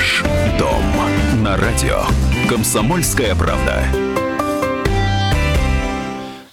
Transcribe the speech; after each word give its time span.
Ваш 0.00 0.24
дом 0.58 0.82
на 1.42 1.58
радио. 1.58 2.04
Комсомольская 2.48 3.34
правда. 3.34 3.84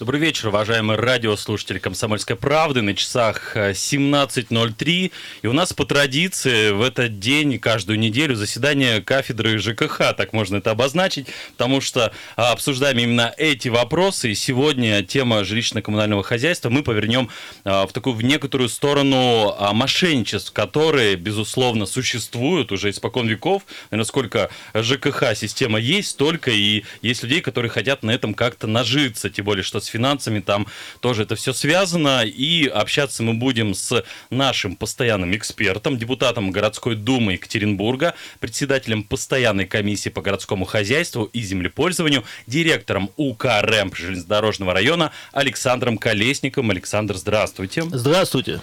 Добрый 0.08 0.22
вечер, 0.22 0.48
уважаемые 0.48 0.98
радиослушатели 0.98 1.78
«Комсомольской 1.78 2.34
правды». 2.34 2.80
На 2.80 2.94
часах 2.94 3.54
17.03. 3.54 5.06
Э, 5.06 5.10
И 5.42 5.46
у 5.46 5.52
нас 5.52 5.74
по 5.74 5.84
традиции 5.84 6.70
в 6.70 6.80
этот 6.80 7.18
день, 7.18 7.58
каждую 7.58 7.98
неделю, 7.98 8.34
заседание 8.34 9.02
кафедры 9.02 9.58
ЖКХ, 9.58 10.14
так 10.16 10.32
можно 10.32 10.56
это 10.56 10.70
обозначить, 10.70 11.26
потому 11.58 11.82
что 11.82 12.10
а, 12.36 12.52
обсуждаем 12.52 12.96
именно 12.96 13.34
эти 13.36 13.68
вопросы. 13.68 14.30
И 14.30 14.34
сегодня 14.34 15.02
тема 15.02 15.40
жилищно-коммунального 15.44 16.22
хозяйства 16.22 16.70
мы 16.70 16.82
повернем 16.82 17.28
а, 17.64 17.86
в 17.86 17.92
такую 17.92 18.16
в 18.16 18.22
некоторую 18.22 18.70
сторону 18.70 19.54
а, 19.58 19.74
мошенничеств, 19.74 20.54
которые, 20.54 21.16
безусловно, 21.16 21.84
существуют 21.84 22.72
уже 22.72 22.88
испокон 22.88 23.28
веков. 23.28 23.64
Наверное, 23.90 24.08
сколько 24.08 24.48
ЖКХ-система 24.72 25.78
есть, 25.78 26.08
столько 26.08 26.50
и 26.50 26.84
есть 27.02 27.22
людей, 27.24 27.42
которые 27.42 27.68
хотят 27.68 28.02
на 28.02 28.10
этом 28.10 28.32
как-то 28.32 28.66
нажиться, 28.66 29.28
тем 29.28 29.44
более, 29.44 29.62
что 29.62 29.80
с 29.80 29.97
финансами 29.98 30.38
там 30.40 30.66
тоже 31.00 31.24
это 31.24 31.34
все 31.34 31.52
связано. 31.52 32.22
И 32.24 32.66
общаться 32.66 33.22
мы 33.22 33.34
будем 33.34 33.74
с 33.74 34.04
нашим 34.30 34.76
постоянным 34.76 35.34
экспертом, 35.34 35.98
депутатом 35.98 36.52
городской 36.52 36.94
думы 36.94 37.32
Екатеринбурга, 37.32 38.14
председателем 38.38 39.02
постоянной 39.02 39.66
комиссии 39.66 40.10
по 40.10 40.22
городскому 40.22 40.64
хозяйству 40.64 41.24
и 41.24 41.40
землепользованию, 41.40 42.24
директором 42.46 43.10
УК 43.16 43.60
РЭМП 43.62 43.96
железнодорожного 43.96 44.72
района 44.72 45.10
Александром 45.32 45.98
Колесником. 45.98 46.70
Александр, 46.70 47.16
здравствуйте. 47.16 47.82
Здравствуйте. 47.90 48.60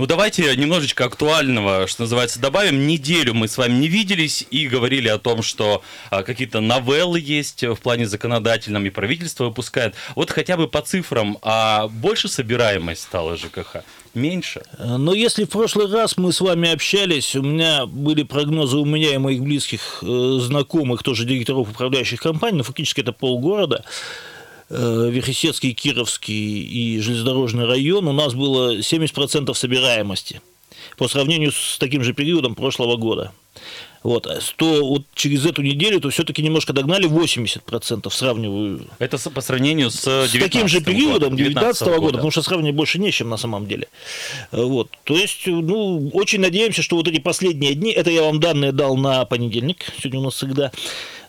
Ну, 0.00 0.06
давайте 0.06 0.56
немножечко 0.56 1.04
актуального, 1.04 1.86
что 1.86 2.04
называется, 2.04 2.40
добавим. 2.40 2.86
Неделю 2.86 3.34
мы 3.34 3.48
с 3.48 3.58
вами 3.58 3.74
не 3.74 3.86
виделись 3.86 4.46
и 4.50 4.66
говорили 4.66 5.08
о 5.08 5.18
том, 5.18 5.42
что 5.42 5.82
а, 6.08 6.22
какие-то 6.22 6.62
новеллы 6.62 7.20
есть 7.20 7.62
в 7.64 7.76
плане 7.76 8.06
законодательном, 8.06 8.86
и 8.86 8.88
правительство 8.88 9.44
выпускает. 9.44 9.94
Вот 10.14 10.30
хотя 10.30 10.56
бы 10.56 10.68
по 10.68 10.80
цифрам, 10.80 11.36
а 11.42 11.88
больше 11.88 12.28
собираемость 12.28 13.02
стала 13.02 13.36
ЖКХ? 13.36 13.84
Меньше? 14.14 14.62
Но 14.78 15.12
если 15.12 15.44
в 15.44 15.50
прошлый 15.50 15.92
раз 15.92 16.16
мы 16.16 16.32
с 16.32 16.40
вами 16.40 16.72
общались, 16.72 17.36
у 17.36 17.42
меня 17.42 17.84
были 17.84 18.22
прогнозы 18.22 18.78
у 18.78 18.86
меня 18.86 19.14
и 19.14 19.18
моих 19.18 19.42
близких 19.42 19.98
э, 20.02 20.38
знакомых, 20.40 21.02
тоже 21.02 21.26
директоров 21.26 21.68
управляющих 21.68 22.22
компаний, 22.22 22.56
но 22.56 22.64
фактически 22.64 23.02
это 23.02 23.12
полгорода, 23.12 23.84
э, 23.84 24.29
Верхесецкий, 24.70 25.72
Кировский 25.72 26.62
и 26.62 27.00
железнодорожный 27.00 27.66
район, 27.66 28.06
у 28.06 28.12
нас 28.12 28.34
было 28.34 28.78
70% 28.78 29.52
собираемости 29.54 30.40
по 30.96 31.08
сравнению 31.08 31.52
с 31.52 31.76
таким 31.78 32.04
же 32.04 32.12
периодом 32.12 32.54
прошлого 32.54 32.96
года. 32.96 33.32
Вот, 34.02 34.26
то 34.56 34.86
вот 34.86 35.02
через 35.14 35.44
эту 35.44 35.60
неделю 35.60 36.00
то 36.00 36.08
все-таки 36.08 36.42
немножко 36.42 36.72
догнали 36.72 37.06
80%, 37.06 38.08
сравниваю. 38.10 38.86
Это 38.98 39.18
по 39.30 39.42
сравнению 39.42 39.90
с, 39.90 40.06
с 40.06 40.32
таким 40.32 40.68
же 40.68 40.80
периодом 40.80 41.36
2019 41.36 41.82
года, 41.82 42.00
года, 42.00 42.12
потому 42.14 42.30
что 42.30 42.40
сравнивать 42.40 42.76
больше 42.76 42.98
не 42.98 43.12
чем 43.12 43.28
на 43.28 43.36
самом 43.36 43.66
деле. 43.66 43.88
Вот, 44.52 44.88
то 45.04 45.14
есть, 45.14 45.46
ну, 45.46 46.08
очень 46.14 46.40
надеемся, 46.40 46.80
что 46.80 46.96
вот 46.96 47.08
эти 47.08 47.20
последние 47.20 47.74
дни, 47.74 47.92
это 47.92 48.10
я 48.10 48.22
вам 48.22 48.40
данные 48.40 48.72
дал 48.72 48.96
на 48.96 49.26
понедельник, 49.26 49.84
сегодня 49.98 50.20
у 50.20 50.24
нас 50.24 50.34
всегда, 50.34 50.72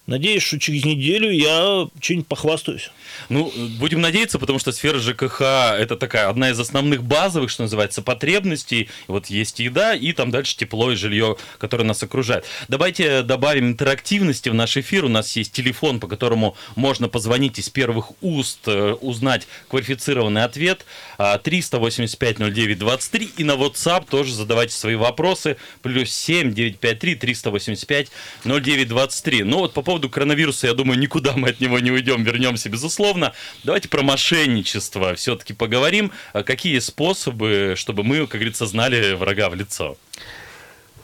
Надеюсь, 0.07 0.43
что 0.43 0.59
через 0.59 0.83
неделю 0.83 1.31
я 1.31 1.87
что-нибудь 2.01 2.27
похвастаюсь. 2.27 2.91
Ну, 3.29 3.53
будем 3.79 4.01
надеяться, 4.01 4.39
потому 4.39 4.57
что 4.57 4.71
сфера 4.71 4.99
ЖКХ– 4.99 5.41
это 5.41 5.95
такая 5.95 6.27
одна 6.27 6.49
из 6.49 6.59
основных 6.59 7.03
базовых, 7.03 7.51
что 7.51 7.63
называется, 7.63 8.01
потребностей. 8.01 8.89
Вот 9.07 9.27
есть 9.27 9.59
еда, 9.59 9.93
и 9.93 10.11
там 10.11 10.31
дальше 10.31 10.57
тепло 10.57 10.91
и 10.91 10.95
жилье, 10.95 11.37
которое 11.59 11.83
нас 11.83 12.01
окружает. 12.01 12.45
Давайте 12.67 13.21
добавим 13.21 13.67
интерактивности 13.67 14.49
в 14.49 14.53
наш 14.53 14.75
эфир. 14.75 15.05
У 15.05 15.09
нас 15.09 15.35
есть 15.35 15.53
телефон, 15.53 15.99
по 15.99 16.07
которому 16.07 16.57
можно 16.75 17.07
позвонить 17.07 17.59
из 17.59 17.69
первых 17.69 18.11
уст, 18.21 18.67
узнать 18.67 19.47
квалифицированный 19.69 20.43
ответ. 20.43 20.85
385-09-23. 21.19 23.29
И 23.37 23.43
на 23.43 23.51
WhatsApp 23.51 24.07
тоже 24.09 24.33
задавайте 24.33 24.73
свои 24.73 24.95
вопросы. 24.95 25.57
Плюс 25.83 26.11
7 26.11 26.53
953 26.53 27.15
385 27.15 28.11
09 28.45 29.45
Ну 29.45 29.59
вот 29.59 29.73
по 29.73 29.90
поводу 29.91 30.09
коронавируса, 30.09 30.67
я 30.67 30.73
думаю, 30.73 30.97
никуда 30.97 31.33
мы 31.35 31.49
от 31.49 31.59
него 31.59 31.77
не 31.79 31.91
уйдем, 31.91 32.23
вернемся, 32.23 32.69
безусловно. 32.69 33.33
Давайте 33.65 33.89
про 33.89 34.03
мошенничество 34.03 35.15
все-таки 35.15 35.51
поговорим. 35.51 36.13
Какие 36.31 36.79
способы, 36.79 37.73
чтобы 37.75 38.05
мы, 38.05 38.19
как 38.19 38.39
говорится, 38.39 38.65
знали 38.65 39.15
врага 39.15 39.49
в 39.49 39.55
лицо? 39.55 39.97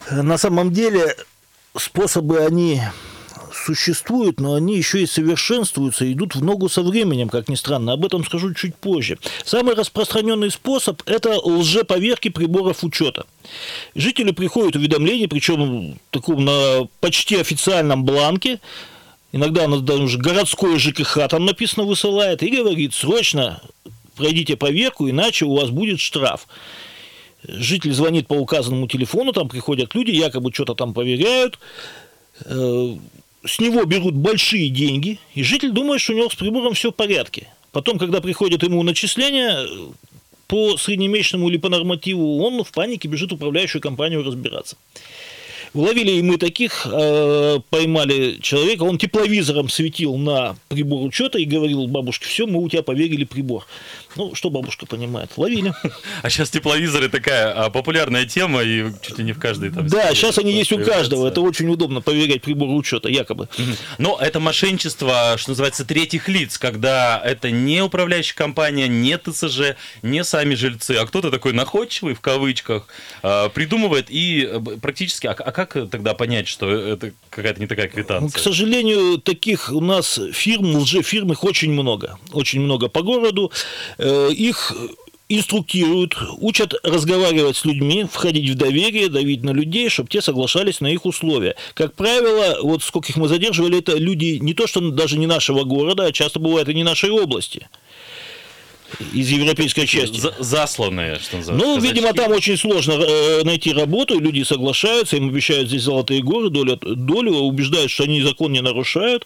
На 0.10 0.38
самом 0.38 0.72
деле 0.72 1.18
способы, 1.76 2.46
они 2.46 2.82
существуют, 3.66 4.40
но 4.40 4.54
они 4.54 4.78
еще 4.78 5.02
и 5.02 5.06
совершенствуются, 5.06 6.12
идут 6.12 6.36
в 6.36 6.44
ногу 6.44 6.70
со 6.70 6.82
временем, 6.82 7.30
как 7.30 7.50
ни 7.50 7.56
странно. 7.56 7.94
Об 7.94 8.06
этом 8.06 8.24
скажу 8.24 8.54
чуть 8.54 8.76
позже. 8.76 9.18
Самый 9.46 9.76
распространенный 9.76 10.52
способ– 10.52 11.02
это 11.06 11.40
лжеповерки 11.40 12.30
приборов 12.30 12.84
учета. 12.84 13.26
Жители 13.96 14.32
приходят 14.32 14.76
уведомления, 14.76 15.28
причем 15.28 16.00
таком 16.12 16.46
на 16.46 16.88
почти 17.00 17.36
официальном 17.36 18.04
бланке, 18.04 18.60
иногда 19.32 19.66
оно 19.66 19.80
даже 19.80 20.18
городское 20.18 20.78
ЖКХ 20.78 21.28
там 21.30 21.46
написано 21.46 21.86
высылает, 21.86 22.44
и 22.44 22.50
говорит, 22.50 22.94
срочно 22.94 23.62
пройдите 24.16 24.56
поверку, 24.58 25.10
иначе 25.10 25.46
у 25.46 25.56
вас 25.56 25.70
будет 25.70 26.00
штраф. 26.00 26.48
Житель 27.44 27.94
звонит 27.94 28.28
по 28.28 28.34
указанному 28.34 28.88
телефону, 28.88 29.32
там 29.32 29.48
приходят 29.48 29.96
люди, 29.96 30.12
якобы 30.12 30.52
что-то 30.52 30.74
там 30.76 30.94
проверяют, 30.94 31.60
э, 32.46 32.96
с 33.46 33.60
него 33.60 33.84
берут 33.86 34.16
большие 34.16 34.70
деньги, 34.70 35.20
и 35.34 35.44
житель 35.44 35.72
думает, 35.72 36.02
что 36.02 36.14
у 36.14 36.16
него 36.18 36.30
с 36.30 36.36
прибором 36.36 36.74
все 36.74 36.92
в 36.92 36.96
порядке. 36.96 37.48
Потом, 37.72 38.00
когда 38.00 38.22
приходит 38.22 38.64
ему 38.64 38.82
начисление 38.84 39.68
по 40.48 40.78
среднемесячному 40.78 41.50
или 41.50 41.58
по 41.58 41.70
нормативу, 41.70 42.42
он 42.44 42.64
в 42.64 42.72
панике 42.72 43.08
бежит 43.08 43.32
в 43.32 43.36
управляющую 43.36 43.82
компанию 43.82 44.24
разбираться. 44.24 44.78
Уловили 45.74 46.12
и 46.12 46.22
мы 46.22 46.38
таких, 46.38 46.88
э, 46.90 47.60
поймали 47.70 48.40
человека, 48.42 48.84
он 48.84 48.98
тепловизором 48.98 49.70
светил 49.70 50.18
на 50.18 50.56
прибор 50.70 51.06
учета 51.06 51.38
и 51.40 51.46
говорил 51.46 51.88
бабушке, 51.88 52.28
все, 52.28 52.48
мы 52.48 52.62
у 52.62 52.70
тебя 52.70 52.84
поверили 52.84 53.24
прибор. 53.24 53.66
Ну, 54.16 54.34
что 54.34 54.50
бабушка 54.50 54.86
понимает? 54.86 55.32
Ловили. 55.38 55.74
А 56.24 56.30
сейчас 56.30 56.50
тепловизоры 56.50 57.10
такая 57.10 57.52
а, 57.52 57.70
популярная 57.70 58.26
тема, 58.26 58.64
и 58.64 58.92
чуть 59.02 59.20
ли 59.20 59.24
не 59.24 59.34
в 59.34 59.40
каждой 59.40 59.70
там... 59.72 59.88
Да, 59.88 60.14
сейчас 60.14 60.38
они 60.38 60.52
есть 60.52 60.72
у 60.72 60.84
каждого, 60.84 61.28
это 61.28 61.42
очень 61.42 61.70
удобно 61.70 62.02
проверять 62.02 62.42
приборы 62.42 62.72
учета, 62.72 63.10
якобы. 63.10 63.48
Но 63.98 64.18
это 64.20 64.40
мошенничество, 64.40 65.36
что 65.38 65.52
называется, 65.52 65.86
третьих 65.86 66.28
лиц, 66.28 66.58
когда 66.58 67.22
это 67.24 67.52
не 67.52 67.82
управляющая 67.82 68.36
компания, 68.36 68.88
не 68.88 69.18
ТСЖ, 69.18 69.76
не 70.02 70.24
сами 70.24 70.56
жильцы, 70.56 70.92
а 70.92 71.06
кто-то 71.06 71.30
такой 71.30 71.54
находчивый, 71.54 72.16
в 72.16 72.22
кавычках, 72.22 72.88
а, 73.22 73.50
придумывает 73.50 74.08
и 74.10 74.48
э, 74.50 74.60
практически... 74.82 75.28
Как 75.58 75.74
тогда 75.90 76.14
понять, 76.14 76.48
что 76.48 76.70
это 76.70 77.14
какая-то 77.32 77.60
не 77.60 77.66
такая 77.66 77.88
квитанция? 77.88 78.38
К 78.38 78.44
сожалению, 78.44 79.18
таких 79.18 79.72
у 79.74 79.82
нас 79.82 80.20
фирм, 80.32 80.76
лжефирм, 80.76 81.32
их 81.32 81.44
очень 81.44 81.72
много. 81.72 82.20
Очень 82.32 82.62
много 82.62 82.90
по 82.90 83.02
городу. 83.02 83.52
Э, 83.98 84.30
их 84.32 84.72
инструктируют, 85.30 86.16
учат 86.38 86.76
разговаривать 86.84 87.58
с 87.58 87.66
людьми, 87.66 88.06
входить 88.06 88.48
в 88.52 88.56
доверие, 88.56 89.10
давить 89.10 89.44
на 89.44 89.50
людей, 89.50 89.90
чтобы 89.90 90.10
те 90.10 90.22
соглашались 90.22 90.80
на 90.80 90.94
их 90.94 91.08
условия. 91.08 91.56
Как 91.74 91.96
правило, 91.96 92.60
вот 92.62 92.84
сколько 92.84 93.10
их 93.10 93.18
мы 93.18 93.28
задерживали, 93.28 93.80
это 93.80 93.98
люди 93.98 94.38
не 94.40 94.54
то, 94.54 94.68
что 94.68 94.92
даже 94.92 95.18
не 95.18 95.26
нашего 95.26 95.64
города, 95.64 96.06
а 96.06 96.12
часто 96.12 96.40
бывает 96.40 96.70
и 96.70 96.76
не 96.76 96.84
нашей 96.84 97.10
области 97.10 97.68
из 99.14 99.30
европейской 99.30 99.86
части. 99.86 100.22
Засланные, 100.40 101.20
что 101.20 101.38
называется. 101.38 101.66
Ну, 101.68 101.76
казачки. 101.76 101.94
видимо, 101.94 102.14
там 102.14 102.32
очень 102.32 102.58
сложно 102.58 102.94
э, 102.94 103.44
найти 103.44 103.74
работу, 103.74 104.20
люди 104.20 104.44
соглашаются, 104.44 105.18
им 105.18 105.30
обещают 105.30 105.68
здесь 105.68 105.84
золотые 105.84 106.22
горы, 106.22 106.50
долю, 106.50 106.78
долю 106.78 107.34
убеждают, 107.34 107.92
что 107.92 108.04
они 108.04 108.22
закон 108.22 108.52
не 108.52 108.62
нарушают. 108.62 109.26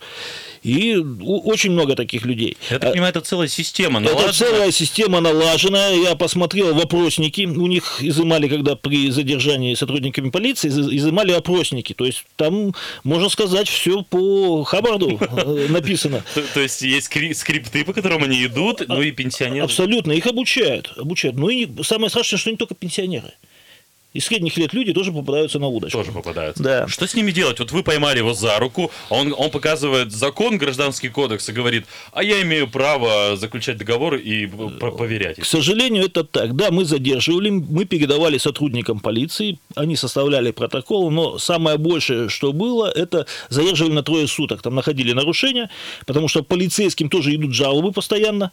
И 0.63 0.95
очень 1.21 1.71
много 1.71 1.95
таких 1.95 2.25
людей. 2.25 2.55
Я 2.69 2.79
так 2.79 2.91
понимаю, 2.91 3.09
это 3.09 3.21
целая 3.21 3.47
система 3.47 3.99
налажена. 3.99 4.29
Это 4.29 4.37
целая 4.37 4.71
система 4.71 5.19
налажена. 5.19 5.87
Я 5.89 6.15
посмотрел 6.15 6.75
вопросники. 6.75 7.45
У 7.45 7.67
них 7.67 7.97
изымали, 8.01 8.47
когда 8.47 8.75
при 8.75 9.09
задержании 9.09 9.73
сотрудниками 9.73 10.29
полиции, 10.29 10.69
изымали 10.69 11.31
опросники. 11.31 11.93
То 11.93 12.05
есть 12.05 12.25
там, 12.35 12.75
можно 13.03 13.29
сказать, 13.29 13.67
все 13.67 14.03
по 14.03 14.63
Хабарду 14.63 15.19
э, 15.19 15.67
написано. 15.69 16.23
То 16.53 16.59
есть 16.59 16.81
есть 16.83 17.11
скрипты, 17.39 17.83
по 17.83 17.93
которым 17.93 18.23
они 18.23 18.45
идут, 18.45 18.87
ну 18.87 19.01
и 19.01 19.11
пенсионеры. 19.11 19.65
Абсолютно. 19.65 20.11
Их 20.11 20.27
обучают. 20.27 20.93
обучают. 20.97 21.37
Ну 21.37 21.49
и 21.49 21.67
самое 21.83 22.09
страшное, 22.09 22.37
что 22.37 22.51
не 22.51 22.57
только 22.57 22.75
пенсионеры. 22.75 23.33
Из 24.13 24.25
средних 24.25 24.57
лет 24.57 24.73
люди 24.73 24.91
тоже 24.93 25.11
попадаются 25.13 25.57
на 25.57 25.67
удочку. 25.67 25.97
Тоже 25.99 26.11
попадаются. 26.11 26.61
Да. 26.61 26.87
Что 26.87 27.07
с 27.07 27.13
ними 27.13 27.31
делать? 27.31 27.59
Вот 27.59 27.71
вы 27.71 27.81
поймали 27.81 28.17
его 28.17 28.33
за 28.33 28.59
руку, 28.59 28.91
а 29.09 29.15
он, 29.15 29.33
он 29.37 29.49
показывает 29.51 30.11
закон, 30.11 30.57
гражданский 30.57 31.07
кодекс, 31.07 31.47
и 31.47 31.53
говорит, 31.53 31.85
а 32.11 32.21
я 32.21 32.41
имею 32.41 32.67
право 32.69 33.37
заключать 33.37 33.77
договор 33.77 34.15
и 34.15 34.47
про- 34.47 34.91
поверять. 34.91 35.37
К 35.39 35.45
сожалению, 35.45 36.05
это 36.05 36.25
так. 36.25 36.55
Да, 36.57 36.71
мы 36.71 36.83
задерживали, 36.83 37.49
мы 37.49 37.85
передавали 37.85 38.37
сотрудникам 38.37 38.99
полиции, 38.99 39.59
они 39.75 39.95
составляли 39.95 40.51
протокол, 40.51 41.09
но 41.09 41.37
самое 41.37 41.77
большее, 41.77 42.27
что 42.27 42.51
было, 42.51 42.91
это 42.91 43.25
задерживали 43.49 43.93
на 43.93 44.03
трое 44.03 44.27
суток. 44.27 44.61
Там 44.61 44.75
находили 44.75 45.13
нарушения, 45.13 45.69
потому 46.05 46.27
что 46.27 46.43
полицейским 46.43 47.09
тоже 47.09 47.33
идут 47.35 47.53
жалобы 47.53 47.93
постоянно. 47.93 48.51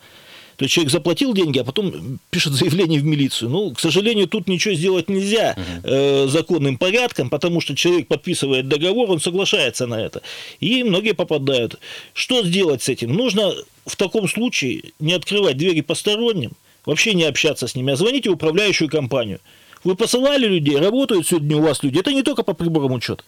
То 0.59 0.65
есть 0.65 0.75
человек 0.75 0.93
заплатил 0.93 1.35
деньги, 1.35 1.61
а 1.61 1.65
потом 1.65 2.19
пишет 2.31 2.53
заявление 2.53 2.99
в 3.01 3.05
милицию. 3.05 3.49
Ну, 3.49 3.71
к 3.71 3.79
сожалению, 3.79 4.27
тут 4.27 4.49
ничего 4.49 4.75
сделать 4.75 5.09
нельзя 5.09 5.57
э, 5.85 6.27
законным 6.29 6.79
порядком, 6.79 7.31
потому 7.31 7.61
что 7.61 7.77
человек 7.77 8.09
подписывает 8.09 8.67
договор, 8.67 9.09
он 9.09 9.21
соглашается 9.21 9.87
на 9.87 9.95
это. 9.95 10.21
И 10.59 10.83
многие 10.83 11.15
попадают. 11.15 11.79
Что 12.13 12.43
сделать 12.43 12.83
с 12.83 12.89
этим? 12.89 13.13
Нужно 13.13 13.55
в 13.87 13.95
таком 13.95 14.29
случае 14.29 14.93
не 14.99 15.13
открывать 15.13 15.57
двери 15.57 15.81
посторонним, 15.81 16.51
вообще 16.85 17.15
не 17.15 17.23
общаться 17.23 17.69
с 17.69 17.77
ними, 17.77 17.93
а 17.93 17.97
звонить 17.97 18.27
в 18.27 18.33
управляющую 18.33 18.91
компанию. 18.91 19.39
Вы 19.85 19.95
посылали 19.95 20.49
людей, 20.49 20.77
работают 20.77 21.29
сегодня 21.29 21.57
у 21.57 21.63
вас 21.63 21.85
люди. 21.85 22.01
Это 22.01 22.13
не 22.13 22.25
только 22.25 22.43
по 22.43 22.53
приборам 22.53 22.95
учета. 22.95 23.23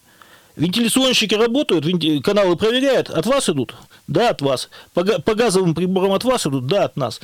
Вентиляционщики 0.55 1.33
работают, 1.35 1.85
венти- 1.85 2.21
каналы 2.21 2.55
проверяют, 2.55 3.09
от 3.09 3.25
вас 3.25 3.49
идут? 3.49 3.73
Да, 4.07 4.29
от 4.29 4.41
вас. 4.41 4.69
По, 4.93 5.03
по 5.03 5.35
газовым 5.35 5.73
приборам 5.73 6.11
от 6.13 6.23
вас 6.23 6.45
идут? 6.45 6.67
Да, 6.67 6.85
от 6.85 6.97
нас. 6.97 7.21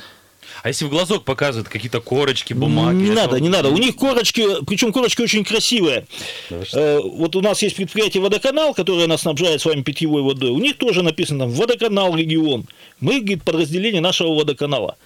А 0.62 0.68
если 0.68 0.86
в 0.86 0.88
глазок 0.88 1.24
показывают 1.24 1.68
какие-то 1.68 2.00
корочки, 2.00 2.54
бумаги? 2.54 2.96
Не 2.96 3.10
надо, 3.10 3.32
вот- 3.32 3.40
не 3.40 3.48
надо. 3.50 3.68
У 3.68 3.76
них 3.76 3.96
корочки, 3.96 4.64
причем 4.66 4.92
корочки 4.92 5.20
очень 5.20 5.44
красивые. 5.44 6.06
Да? 6.48 6.56
Э, 6.72 7.00
Вот 7.00 7.36
у 7.36 7.42
нас 7.42 7.60
есть 7.62 7.76
предприятие 7.76 8.22
«Водоканал», 8.22 8.72
которое 8.74 9.06
нас 9.06 9.20
снабжает 9.22 9.60
с 9.60 9.66
вами 9.66 9.82
питьевой 9.82 10.22
водой. 10.22 10.50
У 10.50 10.58
них 10.58 10.78
тоже 10.78 11.02
написано 11.02 11.40
там 11.40 11.50
«Водоканал 11.50 12.16
регион». 12.16 12.66
Мы, 13.00 13.20
говорит, 13.20 13.44
подразделение 13.44 14.00
нашего 14.00 14.34
водоканала. 14.34 14.96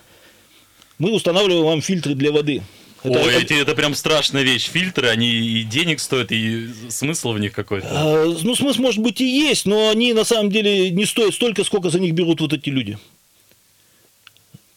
Мы 0.99 1.11
устанавливаем 1.13 1.65
вам 1.65 1.83
фильтры 1.83 2.15
для 2.15 2.31
воды. 2.31 2.63
Это- 3.05 3.19
Ой, 3.21 3.33
это- 3.35 3.41
эти, 3.43 3.55
это 3.55 3.75
прям 3.75 3.95
страшная 3.95 4.43
вещь. 4.43 4.69
Фильтры, 4.71 5.09
они 5.09 5.29
и 5.31 5.63
денег 5.65 6.01
стоят, 6.01 6.31
и 6.31 6.69
смысл 6.89 7.33
в 7.33 7.39
них 7.41 7.53
какой-то. 7.53 7.89
А, 7.91 8.25
Ну, 8.43 8.55
смысл, 8.55 8.81
может 8.81 9.01
быть, 9.03 9.21
и 9.21 9.25
есть, 9.25 9.67
но 9.67 9.91
они 9.91 10.13
на 10.13 10.25
самом 10.25 10.51
деле 10.51 10.91
не 10.91 11.05
стоят 11.05 11.35
столько, 11.35 11.65
сколько 11.65 11.91
за 11.91 11.99
них 11.99 12.15
берут 12.15 12.41
вот 12.41 12.53
эти 12.53 12.69
люди. 12.69 12.99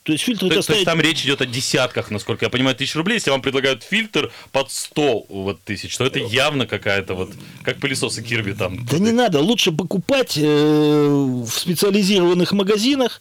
То 0.03 0.11
есть 0.11 0.23
фильтры 0.23 0.49
То, 0.49 0.55
это 0.59 0.67
то 0.67 0.73
есть 0.73 0.83
стоит... 0.83 0.85
там 0.85 1.01
речь 1.01 1.23
идет 1.23 1.41
о 1.41 1.47
десятках, 1.47 2.11
насколько 2.11 2.45
я 2.45 2.49
понимаю, 2.51 2.75
тысяч 2.75 2.95
рублей. 2.95 3.15
Если 3.15 3.31
вам 3.31 3.41
предлагают 3.41 3.81
фильтр 3.81 4.31
под 4.51 4.69
100 4.69 5.25
вот, 5.29 5.61
тысяч, 5.63 5.97
то 5.97 6.05
это 6.05 6.19
явно 6.19 6.67
какая-то 6.67 7.15
вот, 7.15 7.31
как 7.63 7.79
пылесосы 7.79 8.21
Кирби 8.21 8.53
там. 8.53 8.85
Да 8.85 8.99
не 8.99 9.11
надо, 9.11 9.39
лучше 9.39 9.71
покупать 9.71 10.37
э, 10.37 10.43
в 10.43 11.49
специализированных 11.49 12.51
магазинах 12.51 13.19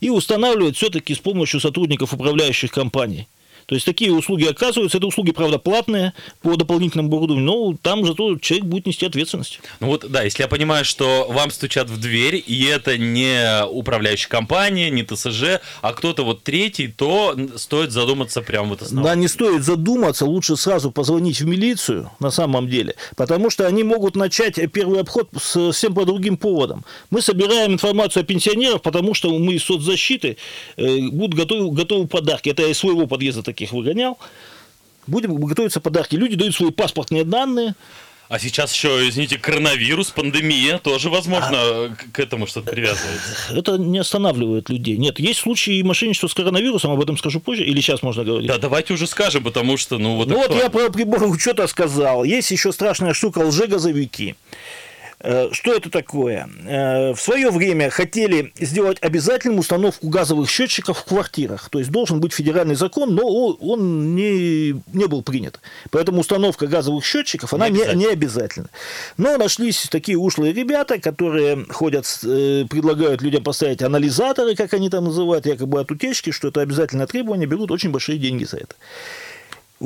и 0.00 0.10
устанавливать 0.10 0.76
все-таки 0.76 1.14
с 1.14 1.18
помощью 1.18 1.60
сотрудников 1.60 2.12
управляющих 2.12 2.72
компаний. 2.72 3.28
То 3.66 3.74
есть 3.74 3.86
такие 3.86 4.12
услуги 4.12 4.44
оказываются, 4.44 4.98
это 4.98 5.06
услуги, 5.06 5.32
правда, 5.32 5.58
платные 5.58 6.12
по 6.42 6.56
дополнительному 6.56 7.08
оборудованию, 7.08 7.46
но 7.46 7.76
там 7.80 8.06
зато 8.06 8.38
человек 8.38 8.66
будет 8.66 8.86
нести 8.86 9.06
ответственность. 9.06 9.60
Ну 9.80 9.88
вот, 9.88 10.10
да, 10.10 10.22
если 10.22 10.42
я 10.42 10.48
понимаю, 10.48 10.84
что 10.84 11.26
вам 11.30 11.50
стучат 11.50 11.88
в 11.90 12.00
дверь, 12.00 12.42
и 12.46 12.64
это 12.64 12.98
не 12.98 13.64
управляющая 13.66 14.28
компания, 14.28 14.90
не 14.90 15.04
ТСЖ, 15.04 15.60
а 15.82 15.92
кто-то 15.92 16.24
вот 16.24 16.42
третий, 16.42 16.88
то 16.88 17.36
стоит 17.56 17.92
задуматься 17.92 18.42
прямо 18.42 18.68
вот 18.68 18.82
основном. 18.82 19.04
Да, 19.04 19.14
не 19.14 19.28
стоит 19.28 19.62
задуматься, 19.62 20.26
лучше 20.26 20.56
сразу 20.56 20.90
позвонить 20.90 21.40
в 21.40 21.46
милицию 21.46 22.10
на 22.20 22.30
самом 22.30 22.68
деле, 22.68 22.94
потому 23.16 23.50
что 23.50 23.66
они 23.66 23.82
могут 23.82 24.16
начать 24.16 24.58
первый 24.72 25.00
обход 25.00 25.28
совсем 25.40 25.94
по 25.94 26.04
другим 26.04 26.36
поводам. 26.36 26.84
Мы 27.10 27.22
собираем 27.22 27.72
информацию 27.72 28.22
о 28.22 28.24
пенсионерах, 28.24 28.82
потому 28.82 29.14
что 29.14 29.36
мы 29.38 29.54
из 29.54 29.64
соцзащиты 29.64 30.36
э, 30.76 30.98
будут 31.08 31.34
готовы, 31.34 31.70
готовы 31.72 32.06
подарки. 32.06 32.48
Это 32.48 32.66
из 32.66 32.78
своего 32.78 33.06
подъезда 33.06 33.42
таких 33.54 33.72
выгонял. 33.72 34.18
Будем 35.06 35.34
готовиться 35.36 35.80
подарки. 35.80 36.16
Люди 36.16 36.34
дают 36.36 36.54
свои 36.54 36.70
паспортные 36.70 37.24
данные. 37.24 37.74
А 38.30 38.38
сейчас 38.38 38.72
еще, 38.72 39.06
извините, 39.06 39.36
коронавирус, 39.38 40.10
пандемия, 40.10 40.78
тоже, 40.78 41.10
возможно, 41.10 41.94
к- 41.96 42.10
к 42.12 42.18
этому 42.18 42.46
что-то 42.46 42.70
привязывается. 42.70 43.54
Это 43.54 43.76
не 43.76 43.98
останавливает 43.98 44.70
людей. 44.70 44.96
Нет, 44.96 45.18
есть 45.20 45.40
случаи 45.40 45.82
мошенничества 45.82 46.28
с 46.28 46.34
коронавирусом, 46.34 46.90
об 46.90 47.02
этом 47.02 47.18
скажу 47.18 47.38
позже, 47.40 47.64
или 47.64 47.80
сейчас 47.82 48.02
можно 48.02 48.24
говорить? 48.24 48.48
Да, 48.48 48.56
давайте 48.56 48.94
уже 48.94 49.06
скажем, 49.06 49.44
потому 49.44 49.76
что, 49.76 49.98
ну, 49.98 50.16
вот 50.16 50.28
Ну 50.28 50.36
вот 50.38 50.54
я 50.54 50.70
про 50.70 50.88
приборы 50.90 51.26
учета 51.26 51.66
сказал. 51.66 52.24
Есть 52.24 52.50
еще 52.50 52.72
страшная 52.72 53.12
штука 53.12 53.40
лжегазовики. 53.40 54.30
Э, 54.30 54.34
Что 55.52 55.72
это 55.74 55.90
такое? 55.90 56.48
Э, 56.66 57.14
В 57.14 57.20
свое 57.20 57.50
время 57.50 57.90
хотели 57.90 58.52
сделать 58.58 58.98
обязательным 59.00 59.58
установку 59.58 60.08
газовых 60.08 60.50
счетчиков 60.50 60.98
в 60.98 61.04
квартирах. 61.04 61.68
То 61.70 61.78
есть 61.78 61.90
должен 61.90 62.20
быть 62.20 62.32
федеральный 62.32 62.74
закон, 62.74 63.14
но 63.14 63.26
он 63.26 64.14
не, 64.14 64.72
не 64.92 65.06
был 65.06 65.22
принят. 65.22 65.60
Поэтому 65.90 66.20
установка 66.20 66.66
газовых 66.66 67.04
счетчиков, 67.04 67.54
она 67.54 67.68
не, 67.68 67.82
не 67.94 68.06
обязательна. 68.06 68.68
Но 69.16 69.36
нашлись 69.38 69.88
такие 69.90 70.18
ушлые 70.18 70.52
ребята, 70.52 70.98
которые 70.98 71.64
ходят, 71.70 72.06
э, 72.24 72.66
предлагают 72.68 73.22
людям 73.22 73.42
поставить 73.42 73.82
анализаторы, 73.82 74.54
как 74.54 74.74
они 74.74 74.90
там 74.90 75.04
называют, 75.04 75.46
якобы 75.46 75.80
от 75.80 75.90
утечки, 75.90 76.30
что 76.30 76.48
это 76.48 76.60
обязательное 76.60 77.06
требование, 77.06 77.46
берут 77.46 77.70
очень 77.70 77.90
большие 77.90 78.18
деньги 78.18 78.44
за 78.44 78.58
это. 78.58 78.74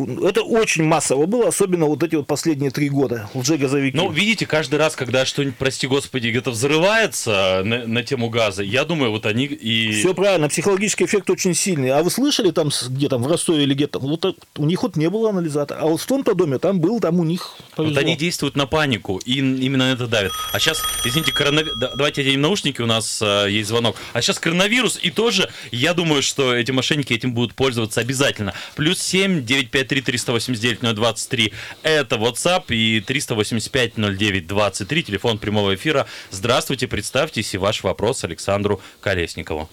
Это 0.07 0.43
очень 0.43 0.85
массово 0.85 1.27
было, 1.27 1.49
особенно 1.49 1.87
вот 1.87 2.03
эти 2.03 2.15
вот 2.15 2.27
последние 2.27 2.71
три 2.71 2.89
года, 2.89 3.29
лжегазовики. 3.35 3.97
Ну, 3.97 4.11
видите, 4.11 4.47
каждый 4.47 4.79
раз, 4.79 4.97
когда 4.97 5.25
что-нибудь, 5.25 5.57
прости 5.57 5.87
господи, 5.87 6.29
где-то 6.29 6.51
взрывается 6.51 7.63
на, 7.65 7.87
на 7.87 8.03
тему 8.03 8.29
газа, 8.29 8.63
я 8.63 8.85
думаю, 8.85 9.11
вот 9.11 9.27
они 9.27 9.47
и... 9.47 9.93
Все 9.93 10.15
правильно, 10.15 10.49
психологический 10.49 11.05
эффект 11.05 11.31
очень 11.31 11.55
сильный. 11.55 11.91
А 11.91 12.03
вы 12.03 12.11
слышали 12.11 12.51
там, 12.51 12.71
где 12.89 13.09
там, 13.09 13.23
в 13.23 13.27
Ростове 13.27 13.63
или 13.63 13.75
где-то, 13.75 13.99
вот 13.99 14.25
у 14.57 14.65
них 14.65 14.83
вот 14.83 14.97
не 14.97 15.09
было 15.11 15.31
анализатора. 15.31 15.81
А 15.81 15.87
вот 15.87 16.01
в 16.01 16.07
том-то 16.07 16.35
доме 16.35 16.59
там 16.59 16.81
был, 16.81 17.01
там 17.01 17.21
у 17.21 17.25
них 17.25 17.57
повезло. 17.77 17.95
Вот 17.95 18.05
они 18.05 18.17
действуют 18.17 18.57
на 18.57 18.67
панику, 18.67 19.19
и 19.25 19.39
именно 19.39 19.85
это 19.85 20.07
давят. 20.07 20.33
А 20.53 20.59
сейчас, 20.59 20.83
извините, 21.05 21.33
коронавирус... 21.33 21.79
Давайте 21.79 22.23
оденем 22.23 22.43
наушники, 22.43 22.81
у 22.81 22.87
нас 22.87 23.21
э, 23.23 23.47
есть 23.51 23.69
звонок. 23.69 23.97
А 24.13 24.23
сейчас 24.23 24.39
коронавирус, 24.39 24.99
и 25.03 25.11
тоже, 25.11 25.51
я 25.71 25.95
думаю, 25.95 26.23
что 26.23 26.55
эти 26.55 26.71
мошенники 26.71 27.13
этим 27.13 27.33
будут 27.33 27.55
пользоваться 27.55 28.01
обязательно. 28.01 28.55
Плюс 28.77 29.01
7 29.01 29.45
953 29.89 30.03
389 30.03 30.95
023 30.95 31.53
это 31.83 32.17
WhatsApp 32.17 32.65
и 32.69 33.01
385 33.01 33.97
09 33.97 34.47
23 34.47 35.03
телефон 35.03 35.39
прямого 35.39 35.75
эфира. 35.75 36.07
Здравствуйте, 36.31 36.87
представьтесь 36.87 37.55
и 37.55 37.59
ваш 37.59 37.83
вопрос 37.83 38.25
Александру 38.25 38.81
Колесникову. 39.01 39.69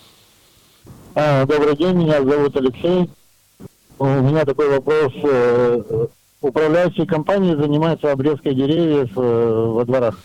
А, 1.13 1.45
Добрый 1.45 1.75
день, 1.75 1.95
меня 1.95 2.23
зовут 2.23 2.55
Алексей. 2.57 3.09
У 3.97 4.05
меня 4.05 4.45
такой 4.45 4.69
вопрос. 4.69 5.13
Э, 5.23 6.07
Управляющие 6.41 7.07
компании 7.07 7.55
занимаются 7.55 8.11
обрезкой 8.11 8.53
деревьев 8.53 9.09
э, 9.15 9.19
во 9.19 9.83
дворах. 9.85 10.19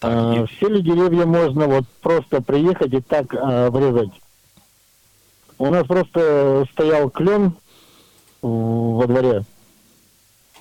А, 0.00 0.46
Все 0.46 0.68
ли 0.68 0.80
деревья 0.80 1.26
можно 1.26 1.66
вот 1.66 1.84
просто 2.00 2.40
приехать 2.40 2.94
и 2.94 3.00
так 3.00 3.34
а, 3.34 3.66
обрезать? 3.66 4.10
У 5.58 5.66
нас 5.70 5.86
просто 5.86 6.66
стоял 6.72 7.10
клен 7.10 7.54
во 8.48 9.06
дворе. 9.06 9.44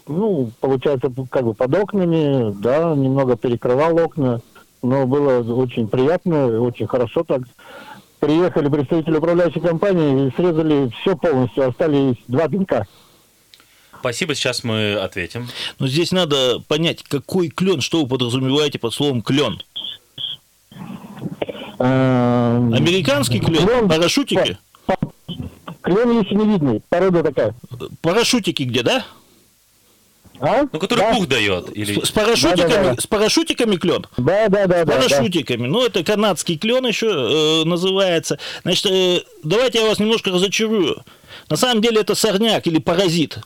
Ну, 0.07 0.51
получается, 0.59 1.11
как 1.29 1.45
бы 1.45 1.53
под 1.53 1.73
окнами, 1.75 2.53
да, 2.61 2.93
немного 2.95 3.35
перекрывал 3.37 3.97
окна, 3.99 4.41
но 4.81 5.05
было 5.05 5.39
очень 5.53 5.87
приятно, 5.87 6.61
очень 6.61 6.87
хорошо 6.87 7.23
так 7.23 7.43
приехали 8.19 8.69
представители 8.69 9.17
управляющей 9.17 9.59
компании 9.59 10.27
и 10.27 10.35
срезали 10.35 10.89
все 11.01 11.15
полностью, 11.15 11.67
остались 11.67 12.15
два 12.27 12.47
пенька. 12.47 12.87
Спасибо, 13.99 14.35
сейчас 14.35 14.63
мы 14.63 14.95
ответим. 14.95 15.47
Но 15.79 15.87
здесь 15.87 16.11
надо 16.11 16.59
понять, 16.67 17.03
какой 17.03 17.49
клен, 17.49 17.81
что 17.81 18.01
вы 18.01 18.07
подразумеваете 18.07 18.79
под 18.79 18.93
словом 18.93 19.21
клен. 19.21 19.61
А, 21.79 22.57
Американский 22.73 23.39
клен, 23.39 23.65
Клен. 23.67 23.89
парашютики? 23.89 24.57
Клен 25.83 26.21
еще 26.21 26.35
не 26.35 26.45
видный, 26.45 26.81
порода 26.89 27.23
такая. 27.23 27.53
Парашютики 28.01 28.63
где, 28.63 28.83
да? 28.83 29.05
А? 30.39 30.63
Ну, 30.71 30.79
который 30.79 30.99
да. 30.99 31.13
пух 31.13 31.27
дает. 31.27 31.75
Или... 31.75 31.99
С, 31.99 32.07
с 32.07 32.11
парашютиками, 32.11 32.67
Да-да-да. 32.67 33.01
с 33.01 33.07
парашютиками 33.07 33.75
клен? 33.75 34.05
Да, 34.17 34.47
да, 34.49 34.65
да, 34.65 34.83
С 34.83 34.85
да, 34.85 34.85
да. 34.85 34.93
парашютиками. 34.93 35.67
Ну, 35.67 35.85
это 35.85 36.03
канадский 36.03 36.57
клен 36.57 36.85
еще 36.85 37.07
э, 37.07 37.63
называется. 37.65 38.39
Значит, 38.63 38.85
э, 38.87 39.21
давайте 39.43 39.79
я 39.79 39.85
вас 39.85 39.99
немножко 39.99 40.31
разочарую. 40.31 41.03
На 41.49 41.57
самом 41.57 41.81
деле 41.81 42.01
это 42.01 42.15
сорняк 42.15 42.65
или 42.65 42.79
паразит. 42.79 43.39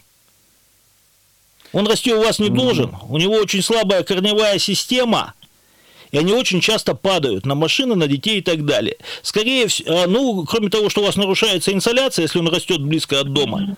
Он 1.73 1.87
расти 1.87 2.13
у 2.13 2.21
вас 2.21 2.39
не 2.39 2.49
должен. 2.49 2.95
У 3.09 3.17
него 3.17 3.33
очень 3.33 3.61
слабая 3.61 4.03
корневая 4.03 4.57
система. 4.57 5.33
И 6.11 6.17
они 6.17 6.33
очень 6.33 6.61
часто 6.61 6.95
падают 6.95 7.45
на 7.45 7.55
машины, 7.55 7.95
на 7.95 8.07
детей 8.07 8.39
и 8.39 8.41
так 8.41 8.65
далее. 8.65 8.97
Скорее 9.21 9.67
всего, 9.67 10.05
ну, 10.07 10.45
кроме 10.45 10.69
того, 10.69 10.89
что 10.89 11.01
у 11.01 11.05
вас 11.05 11.15
нарушается 11.15 11.73
инсоляция, 11.73 12.23
если 12.23 12.39
он 12.39 12.47
растет 12.47 12.81
близко 12.81 13.19
от 13.19 13.33
дома, 13.33 13.77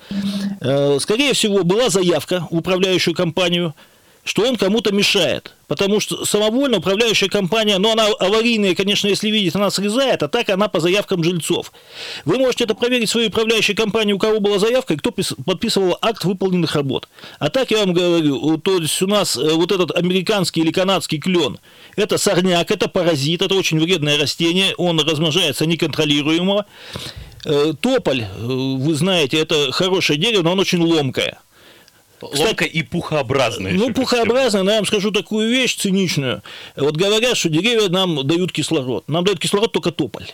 э, 0.61 0.97
скорее 0.99 1.33
всего, 1.33 1.63
была 1.63 1.89
заявка 1.89 2.47
в 2.51 2.57
управляющую 2.57 3.15
компанию– 3.15 3.73
что 4.29 4.43
он 4.43 4.57
кому-то 4.57 4.93
мешает. 4.93 5.55
Потому 5.67 5.99
что 5.99 6.23
самовольно 6.23 6.77
управляющая 6.77 7.29
компания, 7.29 7.79
ну, 7.79 7.91
она 7.91 8.05
аварийная, 8.19 8.75
конечно, 8.75 9.07
если 9.07 9.31
видит, 9.31 9.55
она 9.55 9.71
срезает, 9.71 10.21
а 10.21 10.27
так 10.27 10.49
она 10.49 10.67
по 10.67 10.79
заявкам 10.79 11.23
жильцов. 11.23 11.71
Вы 12.25 12.37
можете 12.37 12.65
это 12.65 12.75
проверить 12.75 13.09
в 13.09 13.11
своей 13.11 13.29
управляющей 13.29 13.73
компании, 13.73 14.13
у 14.13 14.19
кого 14.19 14.39
была 14.39 14.59
заявка, 14.59 14.93
и 14.93 14.97
кто 14.97 15.11
подписывал 15.11 15.97
акт 16.03 16.25
выполненных 16.25 16.75
работ. 16.75 17.09
А 17.39 17.49
так 17.49 17.71
я 17.71 17.79
вам 17.79 17.91
говорю, 17.91 18.59
то 18.59 18.77
есть 18.77 19.01
у 19.01 19.07
нас 19.07 19.35
э, 19.35 19.51
вот 19.53 19.71
этот 19.71 19.97
американский 19.97 20.61
или 20.61 20.71
канадский 20.71 21.17
клен, 21.17 21.57
это 21.95 22.19
сорняк, 22.19 22.69
это 22.69 22.87
паразит, 22.87 23.41
это 23.41 23.55
очень 23.55 23.79
вредное 23.79 24.19
растение, 24.19 24.75
он 24.77 24.99
размножается 24.99 25.65
неконтролируемо. 25.65 26.67
Э, 27.45 27.73
тополь, 27.81 28.21
э, 28.21 28.27
вы 28.37 28.93
знаете, 28.93 29.39
это 29.39 29.71
хорошее 29.71 30.19
дерево, 30.19 30.43
но 30.43 30.51
он 30.51 30.59
очень 30.59 30.83
ломкое. 30.83 31.39
Ломка 32.21 32.65
и 32.65 32.83
пухообразная. 32.83 33.73
Ну, 33.73 33.93
пухообразная, 33.93 34.63
но 34.63 34.71
я 34.71 34.77
вам 34.77 34.85
скажу 34.85 35.11
такую 35.11 35.49
вещь 35.49 35.75
циничную. 35.75 36.41
Вот 36.75 36.95
говорят, 36.95 37.37
что 37.37 37.49
деревья 37.49 37.89
нам 37.89 38.25
дают 38.27 38.51
кислород. 38.51 39.07
Нам 39.07 39.23
дает 39.23 39.39
кислород 39.39 39.71
только 39.71 39.91
тополь. 39.91 40.27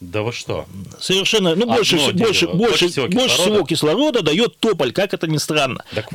Да 0.00 0.22
вы 0.22 0.32
что? 0.32 0.66
Совершенно, 1.00 1.54
ну, 1.54 1.66
больше, 1.66 1.96
больше, 1.96 2.12
больше, 2.12 2.48
больше, 2.48 2.88
всего, 2.88 3.08
больше 3.08 3.36
всего 3.36 3.62
кислорода 3.64 4.22
дает 4.22 4.58
тополь, 4.58 4.92
как 4.92 5.14
это 5.14 5.26
ни 5.26 5.38
странно. 5.38 5.84
Так... 5.94 6.08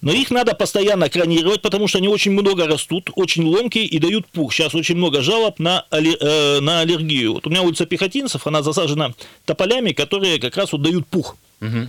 Но 0.00 0.12
их 0.12 0.30
надо 0.30 0.54
постоянно 0.54 1.08
кронировать, 1.08 1.62
потому 1.62 1.88
что 1.88 1.96
они 1.96 2.08
очень 2.08 2.32
много 2.32 2.66
растут, 2.66 3.08
очень 3.14 3.42
ломкие 3.44 3.86
и 3.86 3.98
дают 3.98 4.26
пух. 4.26 4.52
Сейчас 4.52 4.74
очень 4.74 4.96
много 4.96 5.22
жалоб 5.22 5.58
на, 5.58 5.86
э, 5.90 6.60
на 6.60 6.80
аллергию. 6.80 7.32
Вот 7.32 7.46
у 7.46 7.50
меня 7.50 7.62
улица 7.62 7.86
Пехотинцев, 7.86 8.46
она 8.46 8.62
засажена 8.62 9.14
тополями, 9.46 9.92
которые 9.92 10.38
как 10.38 10.58
раз 10.58 10.72
вот 10.72 10.82
дают 10.82 11.06
пух. 11.06 11.38
Угу. 11.62 11.88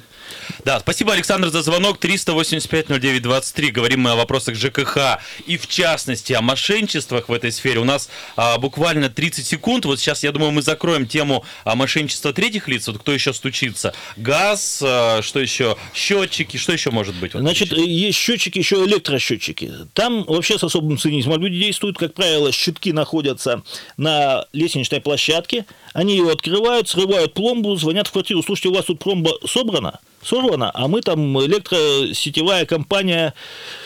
Да, 0.63 0.79
спасибо, 0.79 1.13
Александр, 1.13 1.49
за 1.49 1.61
звонок. 1.61 2.03
385-09-23. 2.03 3.71
Говорим 3.71 4.01
мы 4.01 4.11
о 4.11 4.15
вопросах 4.15 4.55
ЖКХ 4.55 5.19
и, 5.45 5.57
в 5.57 5.67
частности, 5.67 6.33
о 6.33 6.41
мошенничествах 6.41 7.29
в 7.29 7.33
этой 7.33 7.51
сфере. 7.51 7.79
У 7.79 7.83
нас 7.83 8.09
а, 8.35 8.57
буквально 8.57 9.09
30 9.09 9.45
секунд. 9.45 9.85
Вот 9.85 9.99
сейчас, 9.99 10.23
я 10.23 10.31
думаю, 10.31 10.51
мы 10.51 10.61
закроем 10.61 11.07
тему 11.07 11.45
а, 11.63 11.75
мошенничества 11.75 12.33
третьих 12.33 12.67
лиц. 12.67 12.87
Вот 12.87 12.99
кто 12.99 13.11
еще 13.11 13.33
стучится? 13.33 13.93
Газ, 14.17 14.81
а, 14.83 15.21
что 15.21 15.39
еще? 15.39 15.77
Счетчики, 15.93 16.57
что 16.57 16.73
еще 16.73 16.91
может 16.91 17.15
быть? 17.15 17.33
Вот 17.33 17.41
Значит, 17.41 17.71
еще? 17.71 17.85
есть 17.85 18.17
счетчики, 18.17 18.57
еще 18.57 18.83
электросчетчики. 18.85 19.71
Там 19.93 20.23
вообще 20.23 20.57
с 20.57 20.63
особым 20.63 20.97
цинизмом 20.97 21.41
люди 21.41 21.59
действуют. 21.59 21.97
Как 21.97 22.13
правило, 22.13 22.51
щитки 22.51 22.91
находятся 22.91 23.63
на 23.97 24.45
лестничной 24.53 25.01
площадке. 25.01 25.65
Они 25.93 26.15
его 26.17 26.31
открывают, 26.31 26.89
срывают 26.89 27.33
пломбу, 27.33 27.75
звонят 27.75 28.07
в 28.07 28.11
квартиру. 28.11 28.41
Слушайте, 28.43 28.69
у 28.69 28.73
вас 28.73 28.85
тут 28.85 28.99
пломба 28.99 29.31
собрана? 29.47 29.99
Сорвана, 30.25 30.71
а 30.73 30.87
мы 30.87 31.01
там 31.01 31.39
электросетевая 31.45 32.65
компания 32.65 33.33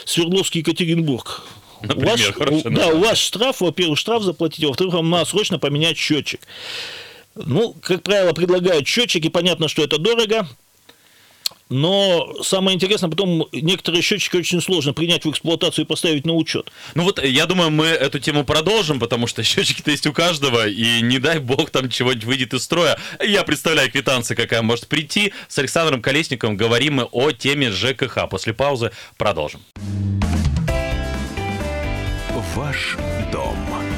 Свердловский 0.05 0.61
Екатеринбург. 0.61 1.43
Например, 1.81 2.17
у 2.35 2.39
вас, 2.39 2.65
у, 2.65 2.69
да, 2.69 2.87
у 2.87 2.99
вас 2.99 3.17
штраф, 3.17 3.61
во-первых, 3.61 3.97
штраф 3.97 4.23
заплатить, 4.23 4.65
во-вторых, 4.65 4.93
вам 4.95 5.09
надо 5.09 5.25
срочно 5.25 5.59
поменять 5.59 5.97
счетчик. 5.97 6.41
Ну, 7.35 7.73
как 7.81 8.03
правило, 8.03 8.33
предлагают 8.33 8.87
счетчики, 8.87 9.29
понятно, 9.29 9.67
что 9.67 9.83
это 9.83 9.97
дорого, 9.97 10.47
но 11.69 12.33
самое 12.43 12.75
интересное, 12.75 13.09
потом 13.09 13.47
некоторые 13.51 14.01
счетчики 14.01 14.35
очень 14.35 14.61
сложно 14.61 14.93
принять 14.93 15.25
в 15.25 15.29
эксплуатацию 15.29 15.85
и 15.85 15.87
поставить 15.87 16.25
на 16.25 16.33
учет. 16.33 16.71
Ну 16.95 17.03
вот, 17.03 17.23
я 17.23 17.45
думаю, 17.45 17.69
мы 17.69 17.85
эту 17.85 18.19
тему 18.19 18.43
продолжим, 18.43 18.99
потому 18.99 19.27
что 19.27 19.43
счетчики-то 19.43 19.91
есть 19.91 20.07
у 20.07 20.13
каждого, 20.13 20.67
и 20.67 21.01
не 21.01 21.19
дай 21.19 21.39
бог 21.39 21.69
там 21.69 21.89
чего-нибудь 21.89 22.25
выйдет 22.25 22.53
из 22.53 22.63
строя. 22.63 22.99
Я 23.23 23.43
представляю 23.43 23.91
квитанция, 23.91 24.35
какая 24.35 24.61
может 24.61 24.87
прийти. 24.87 25.33
С 25.47 25.59
Александром 25.59 26.01
Колесниковым 26.01 26.57
говорим 26.57 26.95
мы 26.95 27.03
о 27.03 27.31
теме 27.31 27.71
ЖКХ. 27.71 28.27
После 28.29 28.53
паузы 28.53 28.91
продолжим. 29.17 29.61
Ваш 32.55 32.97
дом 33.31 33.57